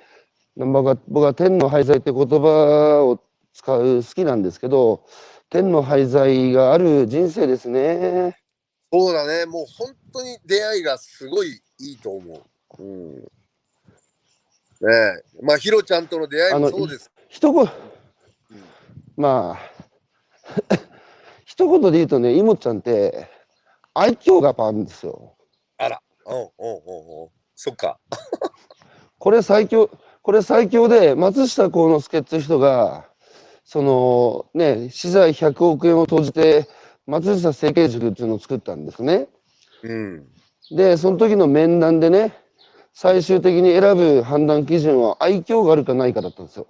[0.56, 3.22] 僕は僕は天の廃材って言葉を
[3.54, 5.06] 使う好きなんですけど、
[5.48, 8.36] 天の廃材がある人生ですね。
[8.92, 12.34] そうだね、もう本当に出会いがすごいいいと思
[12.78, 12.82] う。
[12.82, 13.22] うん、ね
[14.82, 17.10] え、まあ、ひろちゃんとの出会いもそうです。
[17.28, 17.70] 一言、
[19.16, 19.72] まあ、
[21.46, 23.30] 一言で言うとね、いもちゃんって
[23.94, 25.36] 愛嬌があるんですよ。
[25.78, 27.98] あら、おうおうおうそっか。
[29.18, 29.90] これ最強、
[30.22, 33.08] これ最強で、松下幸之助っていう人が、
[33.64, 36.68] そのね、資材100億円を投じて、
[37.06, 39.28] 松下整形塾っていうのを作ったんですね。
[39.82, 40.26] うん、
[40.70, 42.34] で、その時の面談でね、
[42.94, 46.66] 最終的に選ぶ判断基準は愛嬌があるかないかだったんですよ。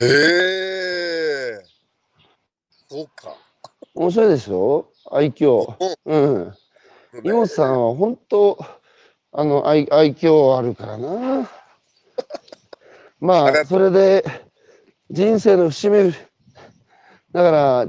[0.00, 3.36] へえー、そうか。
[3.94, 4.86] 面白いでしょ？
[5.12, 5.76] 愛嬌。
[6.06, 6.54] うん。
[7.22, 8.58] 妹さんは本当、
[9.30, 11.48] あの愛、愛嬌あるからな。
[13.24, 14.22] まあ、それで、
[15.10, 16.12] 人生の節目、だ
[17.32, 17.86] から、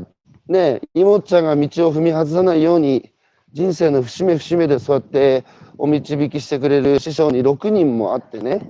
[0.48, 3.12] ね、妹ちゃんが道を踏み外さないように、
[3.52, 5.44] 人生の節目節目でそうやって
[5.78, 8.62] お導きしてくれる師匠に6人もあってね。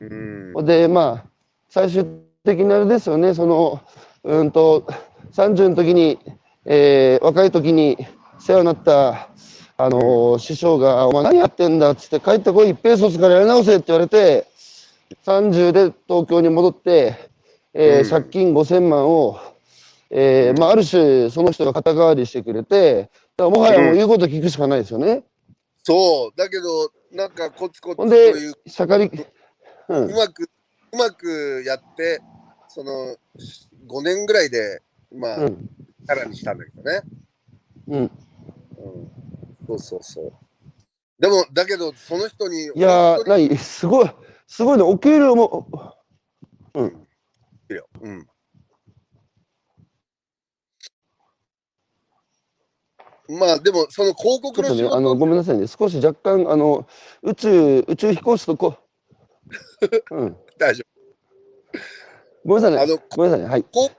[0.00, 1.30] うん、で、まあ、
[1.70, 2.04] 最終
[2.44, 3.80] 的なあれですよね、その、
[4.22, 4.86] うんと、
[5.32, 6.18] 30の時に、
[6.66, 7.96] えー、若い時に
[8.38, 9.30] 世話になった、
[9.78, 14.46] あのー、師匠が、お前何やってんだっつって、帰ってこい、一平卒からやり直せって言われて、
[15.24, 17.30] 30で東京に戻って、
[17.74, 19.38] えー、うん、借金5000万を、
[20.10, 25.12] えー、まあ、ある種、その人が肩代わりしてくれて、もはやもう言うこと聞くしかないですよね。
[25.12, 25.24] うん、
[25.82, 28.54] そう、だけど、なんかコツコツという。
[28.64, 29.10] で、しゃかり、
[29.88, 30.50] うん、うまく、
[30.92, 32.20] うまくやって、
[32.68, 33.16] その、
[33.88, 34.82] 5年ぐらいで、
[35.14, 37.02] まあ、うん、キャラにしたんだけどね。
[37.88, 38.00] うん。
[38.00, 38.10] うん。
[39.66, 40.32] そうそうそう。
[41.18, 42.64] でも、だけど、その人に。
[42.64, 44.10] いやー、なに、すごい、
[44.46, 45.66] すごいね、お給料も、
[46.74, 47.06] うん。
[47.66, 47.88] てるよ。
[48.00, 48.26] うん。
[53.28, 55.66] まあでもその広告の仕事、ね、あのごめんなさいね。
[55.66, 56.86] 少し若干あの
[57.22, 58.78] 宇宙宇宙飛行士とこ
[60.10, 60.84] う、 うん、大丈
[61.74, 61.78] 夫。
[62.44, 62.92] ごめんなさいね。
[62.92, 63.44] あのごめんなさい。
[63.44, 63.64] ねはい。
[63.72, 63.94] 広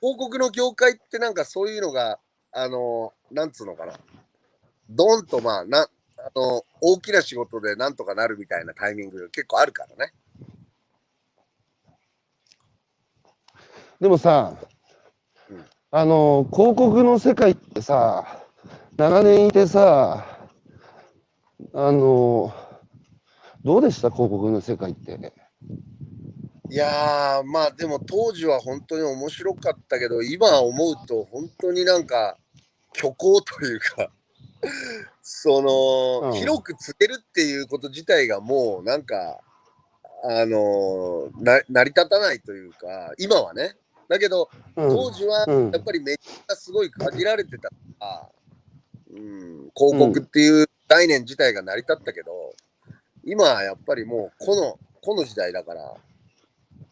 [0.00, 2.18] 告の業界ってなんかそういうのが
[2.52, 3.92] あのなんつうのかな。
[4.88, 5.86] ドンとまあな
[6.34, 10.12] あの大きな仕事でなんとかなるみたいなタイミング結構あるからね。
[14.00, 14.54] でもさ、
[15.50, 18.44] うん、あの広告の世界ってさ
[18.96, 20.26] 長年いてさ
[21.74, 22.54] あの
[23.62, 24.10] どうでした？
[24.10, 25.18] 広告の世界って。
[26.70, 32.38] いやまあでも当時は本当に面白かったけど今思うと本当になんか
[32.94, 34.10] 虚構というか
[35.22, 35.62] そ
[36.22, 39.40] の、うん、広く釣れるっていうこと自体がもうなんか
[40.24, 43.76] あのな成り立たないというか今はね。
[44.08, 48.28] だけど、うん、当時はやっぱりめっちゃすごい限られてたから、
[49.14, 52.32] うん、広告っていう概念自体が成り立ったけど、
[53.24, 55.94] 今はやっぱりもうこのこの時代だから、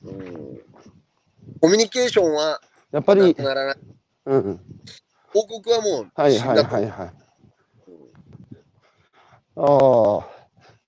[0.05, 0.61] うん、
[1.61, 2.61] コミュニケーションは
[2.93, 3.77] やっぱりなくならない。
[4.27, 4.61] うん、
[5.33, 7.28] 広告はもうはいはいはいはい。
[9.61, 10.27] ああ、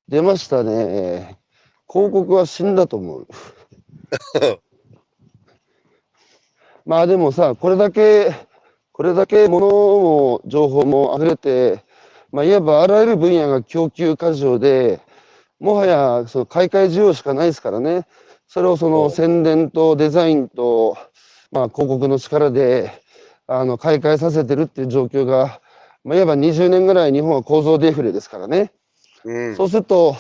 [0.07, 1.37] 出ましたね。
[1.91, 3.27] 広告は死んだと思う。
[6.87, 8.33] まあでもさ、これだけ、
[8.93, 11.83] これだけ物も情報も溢れて、
[12.31, 15.01] まあ、いわばあらゆる分野が供給過剰で、
[15.59, 18.07] もはやその買い替え需要しかないですからね。
[18.47, 20.97] それをその宣伝とデザインと、
[21.51, 23.03] まあ、広告の力で
[23.49, 25.61] あの買い替えさせてるっていう状況が、
[26.05, 28.73] まあ、いわば20年ぐらい日本は構造デフレですからね。
[29.25, 30.17] うん、そうすると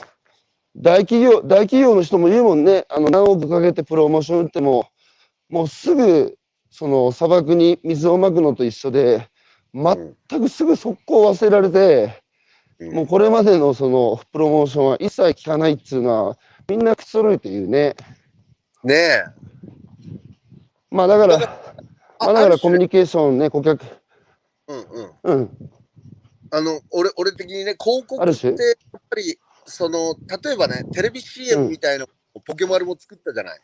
[0.76, 4.88] 大企業大企業の人も言うもんねあの何億かけてプロモーション打っても
[5.48, 6.36] もうすぐ
[6.70, 9.28] その砂漠に水をまくのと一緒で
[9.72, 12.22] 全くすぐ速攻忘れられて、
[12.78, 17.96] うん、もうこれまでのそのプロモーションは一切効かないっつうのはみんな口揃えて言うね。
[18.84, 19.24] ねえ。
[20.90, 21.46] まあだから、ま
[22.20, 23.99] あだからコミュニケーションね、顧客。
[24.70, 25.40] うんうん。
[25.40, 25.58] うん。
[26.52, 32.06] あの、俺、俺的にね、広告ってやっぱり、その、例えばね、テレビ CM みたいな、
[32.46, 33.60] ポケマルも作ったじゃない？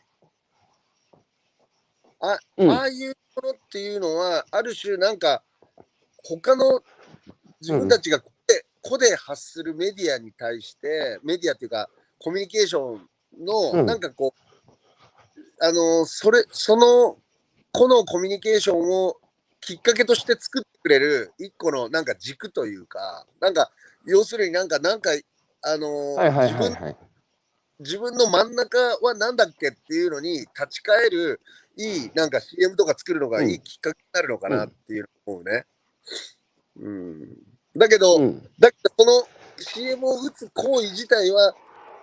[2.19, 5.43] あ,、ああいうものっていうのは、ある種なんか、
[6.23, 6.81] 他の
[7.61, 8.21] 自分たちが
[8.81, 11.89] 個で発するメディアに対して、メディアっていうか、
[12.19, 13.09] コミュニケーション
[13.45, 17.17] の、なんかこう、あの、それ、その、
[17.71, 19.17] このコミュニケーションを
[19.61, 23.71] きっかけとして作ってくれる一個のなんか軸というか、なんか、
[24.05, 25.11] 要するになんか、なんか、
[25.63, 26.95] あの、自分、
[27.79, 31.41] 自分の真ん中は何だっけっていうのに立ち返る
[31.77, 35.65] いいなんか CM とか作るのがいいきっかけになるのかなっていう思うね。
[36.79, 37.27] うん。
[37.75, 39.27] だけど、うん、だけどこの
[39.59, 41.53] CM を打つ行為自体は、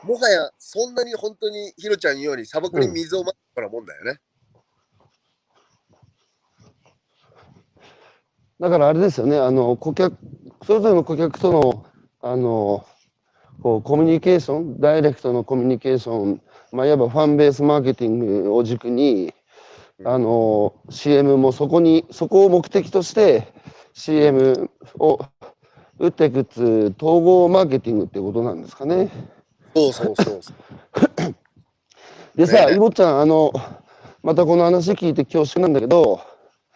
[0.04, 4.20] もはやそんなに本当にひろちゃん言うように砂漠に水をまくからもんだよね。
[8.60, 10.16] だからあれですよね、あの顧客
[10.66, 11.86] それぞれの顧客との
[12.22, 12.86] あの
[13.62, 16.40] こうコミュニケーション、ダイレクトのコミュニケーション、
[16.72, 19.32] まあ、いわばファンベースマーケティングを軸に、
[20.04, 23.52] あの CM もそこにそこを目的として
[23.92, 25.20] CM を
[25.98, 29.10] 打っていくつ統合マーケティングってことなんですかね。
[29.74, 30.40] そうそうそう
[32.36, 33.52] でさ、ね、いもちゃんあの
[34.22, 36.20] またこの話聞いて恐縮なんだけど、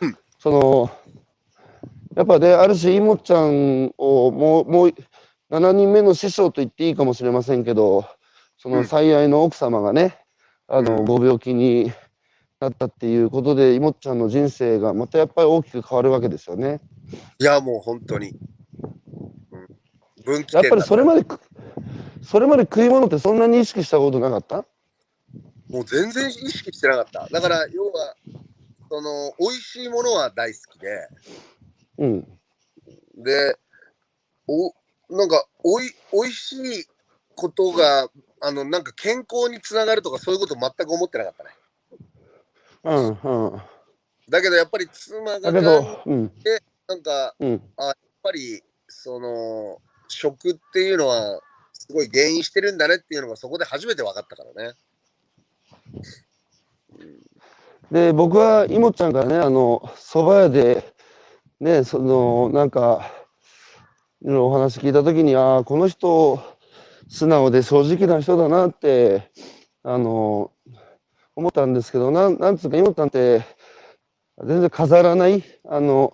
[0.01, 0.91] うん、その
[2.19, 4.95] やっぱねある種いもちゃんをもうもう
[5.51, 8.05] 7人目の師匠と言っていいかもしれませんけど
[8.57, 10.19] その最愛の奥様がね、
[10.69, 11.93] うん、あのご病気に
[12.61, 16.81] なったっていうことで、いもっちゃんの人生がまたやっぱり大きく変わるわけですよね。
[17.39, 18.33] いや、もう本当に。
[20.27, 21.25] うん、やっぱりそれまで、
[22.21, 24.65] それまで食い物ってそんなに意識したことなかった？
[25.71, 27.29] もう全然意識してなかった。
[27.31, 28.17] だから、要は、
[28.91, 31.07] その、美味しいものは大好きで、
[31.99, 32.39] うん。
[33.17, 33.57] で、
[34.47, 34.73] お、
[35.11, 36.87] なんか、おい、美味しい
[37.35, 38.09] ことが、
[38.41, 41.51] あの、なんか健康につながるとかそういうこと全く思ってなかったね。
[42.85, 43.63] うんうん。
[44.29, 49.79] だけどやっぱり妻ががうん、で、なんか、うん、あやっぱりその
[50.09, 51.41] 食っていうのは
[51.73, 54.75] すごい原因してるんだねっていうのがそこで初めて分かったからね。
[57.91, 60.95] で僕はいもちゃんからねあの蕎麦屋で
[61.61, 63.11] ねそのなんか
[64.25, 66.43] お話聞いた時にああこの人
[67.09, 69.31] 素直で正直な人だなって
[69.83, 70.53] あの
[71.39, 73.45] 思ったんですけど、なん、なんつうか、妹さんって、
[74.45, 76.13] 全然飾らない、あの、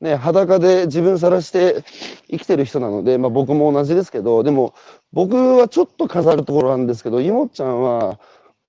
[0.00, 1.84] ね、裸で自分さらして
[2.30, 4.74] 生きてる人なので、まあ僕も同じですけど、でも
[5.12, 8.18] 僕はちょっと飾るところなんですけど、妹ちゃんは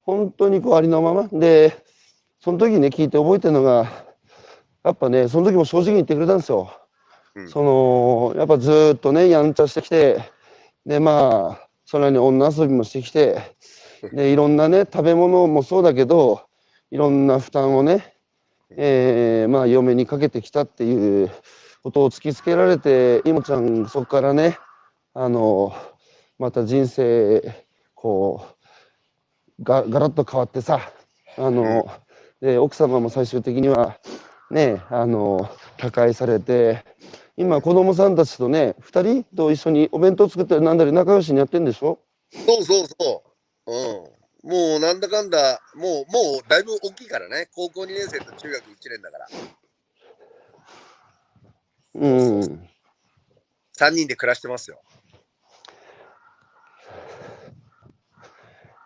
[0.02, 1.28] 本当にこうありのまま。
[1.32, 1.86] で、
[2.42, 4.07] その時ね、聞いて覚えてるのが、
[4.88, 6.72] やっぱね、その時も正直に言ってくれたんですよ。
[7.36, 10.22] うん、その、やっぱずっとね、やんちゃしてきて、
[10.86, 13.42] で、まあ、それに女遊びもしてきて、
[14.14, 16.42] で、いろんなね、食べ物もそうだけど、
[16.90, 18.16] いろんな負担をね、
[18.78, 21.32] えー、まあ、嫁にかけてきたっていう
[21.84, 24.58] ことを突きつけられて、いもちゃん、そこからね、
[25.14, 25.76] あの、
[26.40, 28.46] また人生、こ
[29.60, 30.80] う、が、ガラッと変わってさ、
[31.38, 31.92] あの、
[32.40, 33.98] で、奥様も最終的には、
[34.50, 36.86] ね、あの、他界されて、
[37.36, 42.00] 今、子供さんたちとね、二人と一緒にお弁当作ったりなんだり仲良しにやってんでしょ？
[42.32, 43.24] そうそうそ
[43.68, 43.72] う。
[43.72, 44.50] うん。
[44.50, 47.50] もうなんだかんだ、もう、もうだいぶ大きいからね。
[47.54, 49.28] 高校2年生と中学1年だから。
[51.96, 52.70] うん。
[53.78, 54.82] 3人で暮らしてますよ。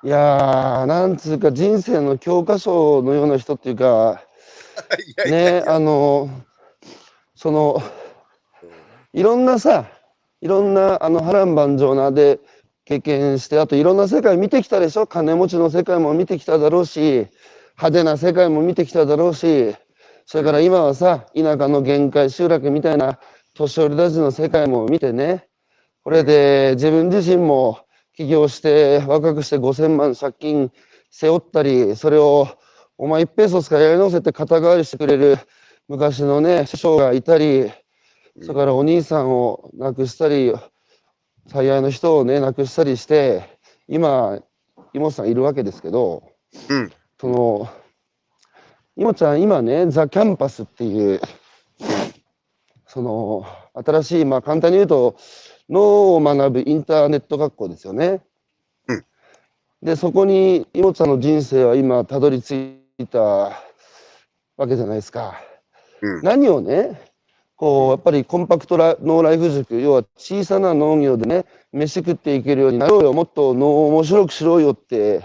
[0.03, 4.23] いやー、なんつうか人生の教科書のような人っていうか、
[5.29, 6.29] ね、あの、
[7.35, 7.81] その、
[9.13, 9.85] いろんなさ、
[10.41, 12.39] いろんなあの波乱万丈なで、
[12.83, 15.05] 経験して、あといろんな世界見てきたでしょ？
[15.05, 17.27] 金持ちの世界も見てきただろうし、
[17.77, 19.75] 派手な世界も見てきただろうし、
[20.25, 23.19] それから今はさ、田舎の限界集落みたいな
[23.53, 25.47] 年寄りたちの世界も見てね、
[26.03, 27.79] これで自分自身も
[28.15, 30.71] 起業して若くして5000万借金
[31.11, 32.47] 背負ったり、それを
[33.01, 35.39] お前一ペーソスからやり直せて肩代わりしてくれる
[35.87, 37.71] 昔のね、師匠がいたり、
[38.43, 40.53] それからお兄さんを亡くしたり、
[41.47, 44.39] 最愛の人をね亡くしたりして今
[44.93, 46.29] 妹さんいるわけですけど、
[46.69, 47.69] うん、その
[48.95, 51.19] 妹ちゃん今ねザ・キャンパスっていう
[52.85, 55.15] その新しいまあ簡単に言うと
[55.71, 58.21] 脳を学ぶインターネット学校ですよね。
[58.87, 59.05] うん、
[59.81, 63.53] でそこに妹さんの人生は今たどり着いたわ
[64.67, 65.39] けじゃないですか。
[66.01, 67.01] うん、何をね
[67.55, 75.21] こう、やっぱりコンパクトラノーライフ塾、要は小さな農業でね、飯食っていけるようになろうよ、もっと農を面白くしろよって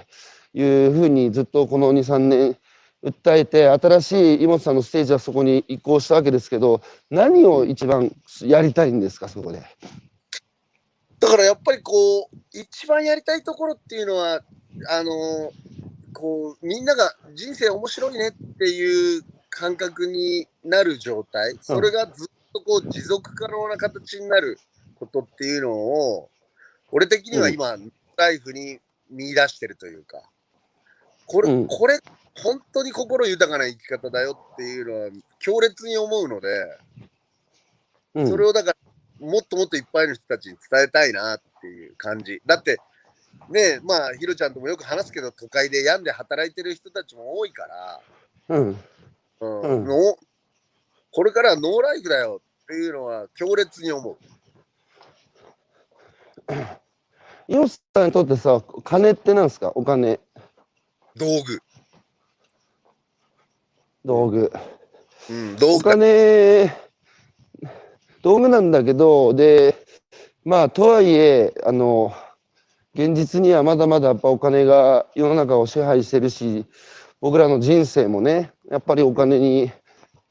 [0.53, 2.57] いうふうにずっとこの2、3年
[3.03, 9.62] 訴えて、新しい妹さんのステージはそこに移行したわけですけど、何を一番やりたいんですか、そこで？
[11.18, 14.43] だからやっぱりこう、一番やりたいところっていうのは、
[14.91, 15.53] あの
[16.16, 24.58] こう、みんなが人生面白いねっていう感覚になる状態、それがずっとこう持続可能な形になる
[24.94, 26.30] ことっていうのを、
[26.90, 28.78] 俺的には今、うん、ライフに
[29.10, 30.22] 見出してるというか、
[31.26, 32.00] これ、うん、これ、
[32.42, 36.48] 本当に心豊かな生き方だよっていうのは強烈に思うので、
[38.14, 38.70] うん、それをだか
[39.20, 42.40] ら、もっともっといっぱいの人たちに伝えたいなっていう感じ。
[42.46, 42.78] だって、
[43.51, 48.01] ねまあ、ひろちゃんともよく話すけど、都会で病んで働いてる人たちも多いから、
[48.49, 48.78] うん、
[49.40, 50.16] うん、の
[51.12, 54.16] これからはノーライフだよっていうのは強烈に思う。
[57.49, 59.70] ヨシさんにとってさ、金ってなんですか？
[59.74, 60.18] お金。
[61.16, 61.62] 道具。
[64.05, 64.53] 道具。
[65.30, 65.74] うん、道具。
[65.74, 66.76] お金、
[68.22, 69.76] 道具なんだけど、で、
[70.44, 72.12] まあ、とはいえ、あの、
[72.97, 76.64] 現実にはまだまだやっぱお金が世の中を支配してるし、
[77.20, 79.70] 僕らの人生もね、やっぱりお金に、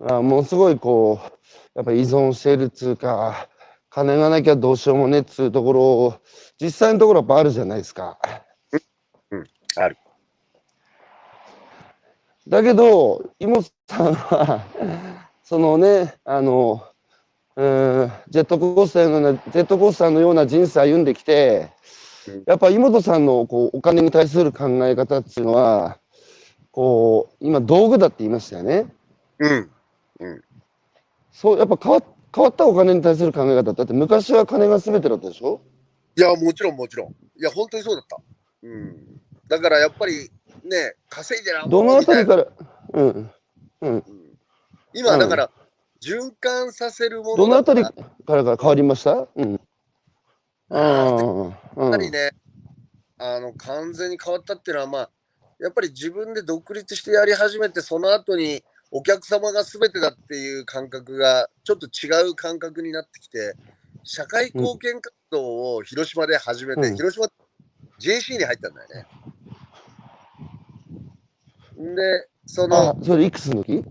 [0.02, 1.32] あものすごいこう、
[1.76, 3.50] やっぱり依存しているっつうか、
[3.92, 6.20] 金がなきゃどうしようもねっつうところ、
[6.60, 8.18] 実際のところやっぱあるじゃないですか。
[9.30, 9.44] うん、
[9.76, 9.98] ある。
[12.48, 14.66] だけど、妹さんは、
[15.44, 16.84] そのね、あの、
[17.58, 21.70] うん、ジェットコースターのような、ジェットコースターのような人生歩んできて、
[22.46, 26.00] やっぱ妹さんのこうお金に対する考え方っていうのは、
[26.72, 28.88] こう、今道具だって言いましたよね。
[29.40, 29.72] うん。
[30.20, 30.42] うん。
[31.32, 32.02] そう、やっぱ変わ
[32.34, 35.62] 変わったお金に対する考え方だって昔は金が全てだったでしょ？
[36.18, 37.10] いや、もちろんもちろん。
[37.10, 38.18] いや、本当にそうだった。
[38.64, 39.22] うん。
[39.48, 40.30] だからやっぱり
[40.64, 42.46] ね、稼いでなどのあたりから、
[42.94, 43.32] うん。
[43.82, 44.04] うん。
[44.94, 45.50] 今、だから、
[46.02, 47.94] 循環させるものどのあたりか
[48.28, 49.28] らが変わりました？
[49.36, 49.60] うん。
[50.70, 52.32] やっぱりね、
[53.18, 55.10] あの、完全に変わったっていうのは、まあ、
[55.60, 63.56] やっぱり自分で独立してやり始めて、その後にお客様が全てだっていう感覚がちょっと違う感覚になってきて、
[64.04, 67.28] 社会貢献活動を広島で始めて、うん、広島
[68.00, 69.08] JC に入ったんだよね。
[71.96, 72.92] で、その。
[72.92, 73.84] あ、それいくつの時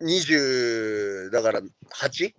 [0.00, 2.34] ?20、だから 8?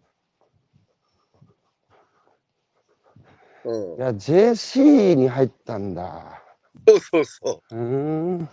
[3.65, 6.41] うん、いや、JC に入ったんだ。
[6.87, 7.75] そうそうそう。
[7.75, 8.49] うん。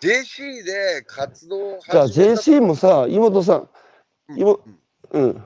[0.00, 3.68] JC で活動じゃあ JC もさ、妹さん、
[4.36, 4.62] 妹、
[5.12, 5.42] うん、うん。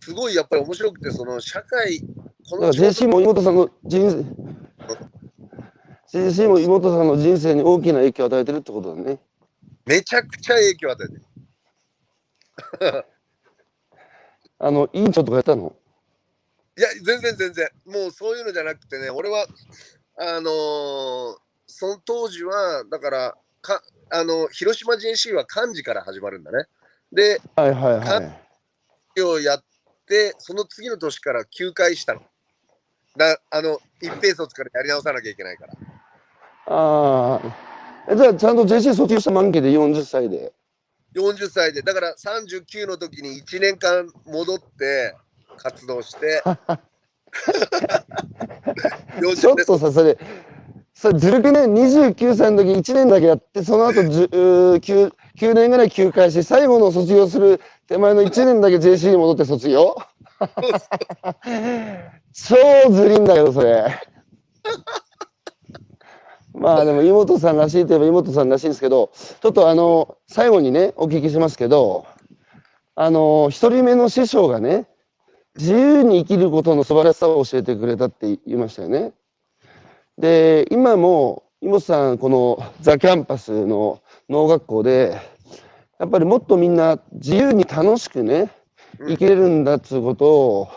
[0.00, 2.00] すごいやっぱり面白くて、その社会、
[2.48, 4.10] この JC も妹さんの人
[6.10, 9.18] 生、JC も妹さんの人生に大きな影響を与えてるってことだね。
[9.86, 11.22] めちゃくちゃ影響を与えてる。
[14.58, 15.74] あの、委員長とかやったの？
[16.76, 17.68] いや、全然全然。
[17.86, 19.46] もうそういうのじゃなくてね、俺は、
[20.18, 26.64] あのー、その当時は、だから、かあの広島 JC は漢字から始まるんだね。
[27.12, 28.32] で、はいはいはい、漢
[29.16, 29.64] 字をやっ
[30.06, 32.22] て、その次の年から9回したの。
[33.16, 35.74] だあの一平卒からやり直さなきゃいけないから。
[36.66, 37.40] あ
[38.08, 38.16] あ。
[38.16, 40.52] じゃあ、ちゃんと JC 卒業した満期で40歳で。
[41.14, 45.14] 40歳で、だから39の時に1年間戻って、
[45.56, 46.42] 活動して。
[49.36, 50.18] ちょっとさ、それ、
[50.94, 54.78] それずるくね、29歳の時1年だけやって、その後 9,
[55.38, 59.96] 9年ぐらい休会し、最後の卒業する手前の1年だけ JC に戻って卒業
[62.32, 62.56] 超
[62.90, 63.84] ずりんだけど、それ。
[66.54, 72.06] まあでも妹さんらしいといえば妹さんらしいんですけど、ちょっとあの、最後にね、お聞きしますけど、
[72.94, 74.86] あの、一人目の師匠がね、
[75.58, 79.12] 自由に生きることの素晴らしさを教えてくれたって言いましたよね。
[80.18, 85.20] で、今も、妹さん、このザ・キャンパスの農学校で、
[85.98, 88.50] やっぱりもっとみんな自由に楽しくね、
[89.06, 90.68] 生きれるんだっつうことを、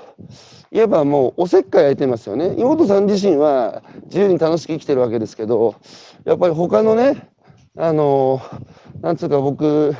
[0.71, 2.53] いわばもうおせっかい焼いてますよね。
[2.57, 5.75] 妹さん自身は自由に楽しく生きてるわけですけど、
[6.25, 7.29] やっぱり他のね、
[7.77, 8.41] あの、
[9.01, 9.95] なんつうか僕、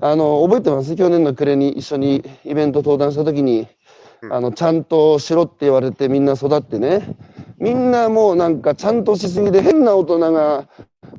[0.00, 0.94] あの、覚えてます？
[0.96, 3.66] 去年の暮れに一緒にイベント登壇した時に、
[4.30, 7.16] あの、ちゃんとしろって言われてみんな育ってね、
[7.58, 10.68] みんなもうなんかちゃんとしすぎで変な大人が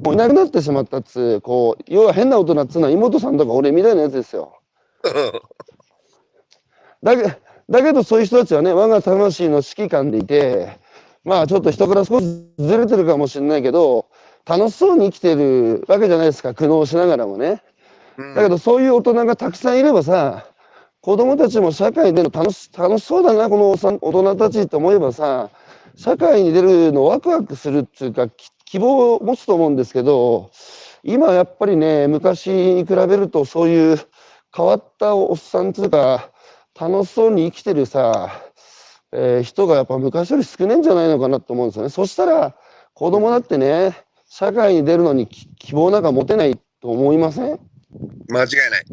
[0.04, 4.60] もういなくなってしまったっつこう、要は変な大人っつうのは妹さんとか俺みたいなやつですよ。
[7.04, 7.38] だけ
[7.70, 10.80] だけどそういう人たちはね、我が魂の指揮官でいて、
[11.24, 12.26] まあちょっと人から少し
[12.58, 14.08] ずれてるかもしれないけど、
[14.46, 17.62] 楽しそうに生きてるわけじゃないですか、苦悩しながらもね。
[18.36, 20.46] だけどそういう大人がたくさんいればさ、
[21.02, 25.50] 子供たちも社会での楽し楽しそうだな、このおさ大人たちって思えばさ、
[25.96, 28.28] 社会に出るのワクワクするっていうか、
[28.66, 30.52] 希望を持つと思うんですけど、
[31.04, 34.00] 今やっぱりね、昔に比べるとそういう
[34.56, 36.30] 変わったおっさんっていうか、
[36.80, 38.30] 楽しそうに生きてるさ、
[39.12, 41.90] えー、人がやっぱ昔より少ないんじゃないのかなと思うんですよね。
[41.90, 42.56] そしたら
[42.94, 43.98] 子供だってね、
[44.28, 47.60] 社会に出るのに希望なんか持てないと思いません？
[48.28, 48.86] 間違いない。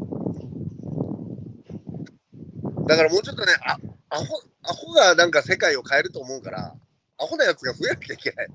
[2.86, 3.76] だからもうちょっとね、あ
[4.10, 4.24] アホ
[4.62, 6.74] アホがなんか世界を変えると思うから、
[7.18, 8.48] アホなやつが増えなきゃいけない。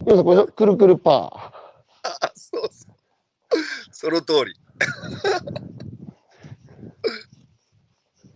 [0.00, 2.08] 皆さん、これ、くるくるパー。
[2.26, 2.94] あ、そうそう。
[3.90, 4.54] その通り。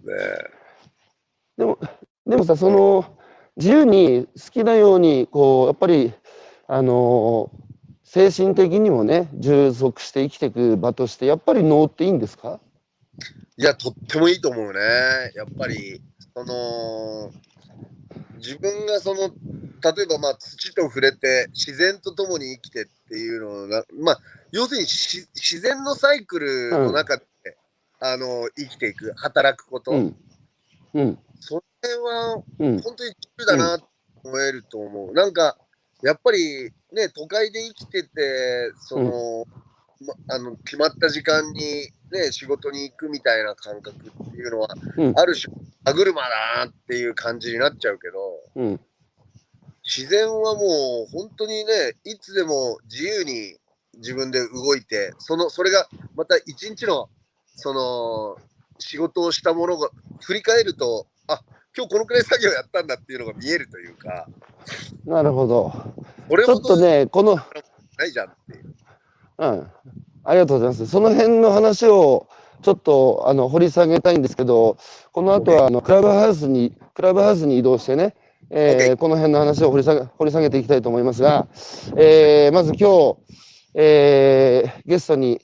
[0.03, 0.15] ね
[1.57, 1.79] でも、
[2.27, 3.17] でもさ、その、
[3.57, 6.13] 自由に好きなように、こう、やっぱり、
[6.67, 7.70] あのー
[8.13, 12.59] 精神的にもね充足して生きていく場としてやっぱり能っていいんですか？
[13.57, 14.81] いやとってもいいと思うね。
[15.37, 16.03] やっぱり
[16.35, 17.31] その
[18.39, 27.23] 自分がその例えばまあ土と触れて自然と共に生きてっていうのがまあ要するに自然のサイクルの中で、
[28.01, 30.17] うん、あの生きていく働くこと、うん。
[30.95, 33.87] うん、それは本当に自由だなと
[34.25, 35.57] 思えると思う、なんか
[36.03, 39.45] やっぱりね、都会で生きてて、その、
[40.01, 41.61] うん、ま、あの決まった時間に、
[42.11, 46.29] ね、仕事に行くみたいな感覚っていうのは、うん、ある種、歯車だ
[46.59, 48.17] なっていう感じになっちゃうけど、
[48.57, 48.81] うん、
[49.85, 53.57] 自然はもう本当にね、いつでも自由に
[53.97, 57.09] 自分で動いて、そのそれがまた一日の
[57.55, 58.37] その
[58.79, 61.41] 仕事をしたものが振り返ると、あ
[61.77, 64.27] 今日このくらい作業やったんだっていうのが見えるというか。
[65.05, 65.73] なるほど。
[66.29, 67.37] 俺ちょっとね、この。
[67.37, 68.75] ないじゃんっていう。
[69.39, 69.71] うん。
[70.25, 70.87] ありがとうございます。
[70.89, 72.29] その辺の話を
[72.63, 74.79] ちょっとあの掘り下げたいんですけど、
[75.13, 78.17] この後はあのクラブハウスに、クラブハウスに移動してね、
[78.51, 81.47] えー、この辺の話を掘り下げ掘り下げていきたいと思いますが、
[81.97, 83.17] えー、まず今日、
[83.75, 85.41] えー、ゲストに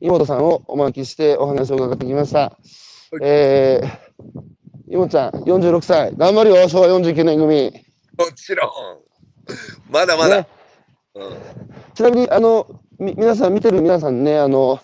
[0.00, 2.56] 妹さんをお招きしてお話を伺ってきました。
[3.22, 4.55] えー
[4.88, 6.14] いもちゃん、46歳。
[6.16, 7.72] 頑張るよ、昭和49年組。
[8.18, 8.70] もちろん。
[9.90, 10.36] まだまだ。
[10.38, 10.48] ね、
[11.14, 11.36] うん、
[11.94, 12.66] ちなみに、あの、
[12.98, 14.78] み皆さん、見てる皆さんね、あの、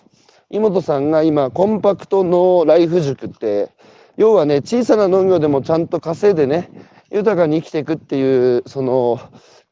[0.49, 3.69] 井本さんが今、コンパクトのライフ塾って、
[4.17, 6.69] 要はね、小さな農業でもちゃんと稼いでね、
[7.09, 9.19] 豊かに生きていくっていう、その、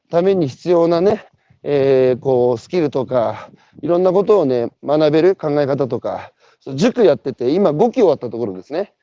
[0.10, 1.26] ために必要なね、
[1.64, 3.50] えー、こう、スキルとか、
[3.82, 6.32] いろんなことをね、学べる考え方とか、
[6.76, 8.94] 塾やってて、今5期終わったところですね。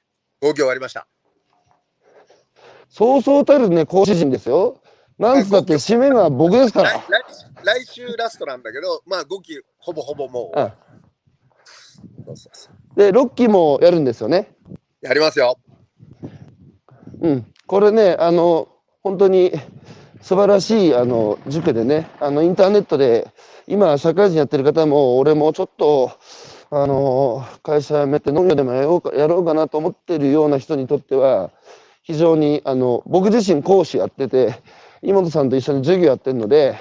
[0.42, 1.06] 5期終わりました。
[2.88, 4.80] そうそうたるね、講師陣ですよ。
[5.18, 6.90] なんつったって締めが僕ですから。
[7.64, 10.72] 来週ラストなんだけど、まあ5期ほぼほぼもう。
[12.96, 14.54] で、6期もやるんですよね。
[15.00, 15.58] やりますよ。
[17.20, 17.46] うん。
[17.66, 18.68] これね、あの、
[19.02, 19.52] 本当に
[20.20, 23.28] 素晴らしいあの塾でね、あのインターネットで、
[23.66, 26.12] 今、社会人やってる方も、俺もちょっと、
[26.70, 31.50] あの会社辞めて農業でもやろうかやろうかなと思ってるような人にとっては、
[32.08, 34.62] 非常にあの僕自身講師やってて、
[35.02, 36.80] 井本さんと一緒に授業やってるので、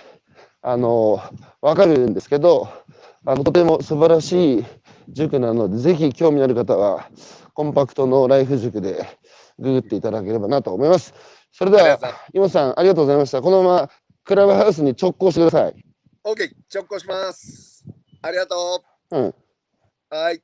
[0.62, 1.20] あの
[1.62, 2.70] 分かるんですけど、
[3.26, 4.66] あのとても素晴らしい
[5.10, 7.10] 塾なので、ぜひ興味のある方は、
[7.54, 9.06] コンパクトのライフ塾で
[9.60, 11.14] ググっていただければなと思います。
[11.52, 12.00] それでは、
[12.34, 13.42] 井本さん、ありがとうございました。
[13.42, 13.90] このまま
[14.24, 15.76] クラブハウスに直行してください。
[16.24, 17.84] OK、直行します。
[18.22, 18.56] ありがと
[19.12, 19.18] う。
[19.18, 19.36] うん。
[20.10, 20.42] はい。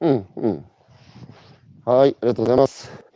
[0.00, 0.64] うん、うん。
[1.84, 3.09] はい、ありがとうございます。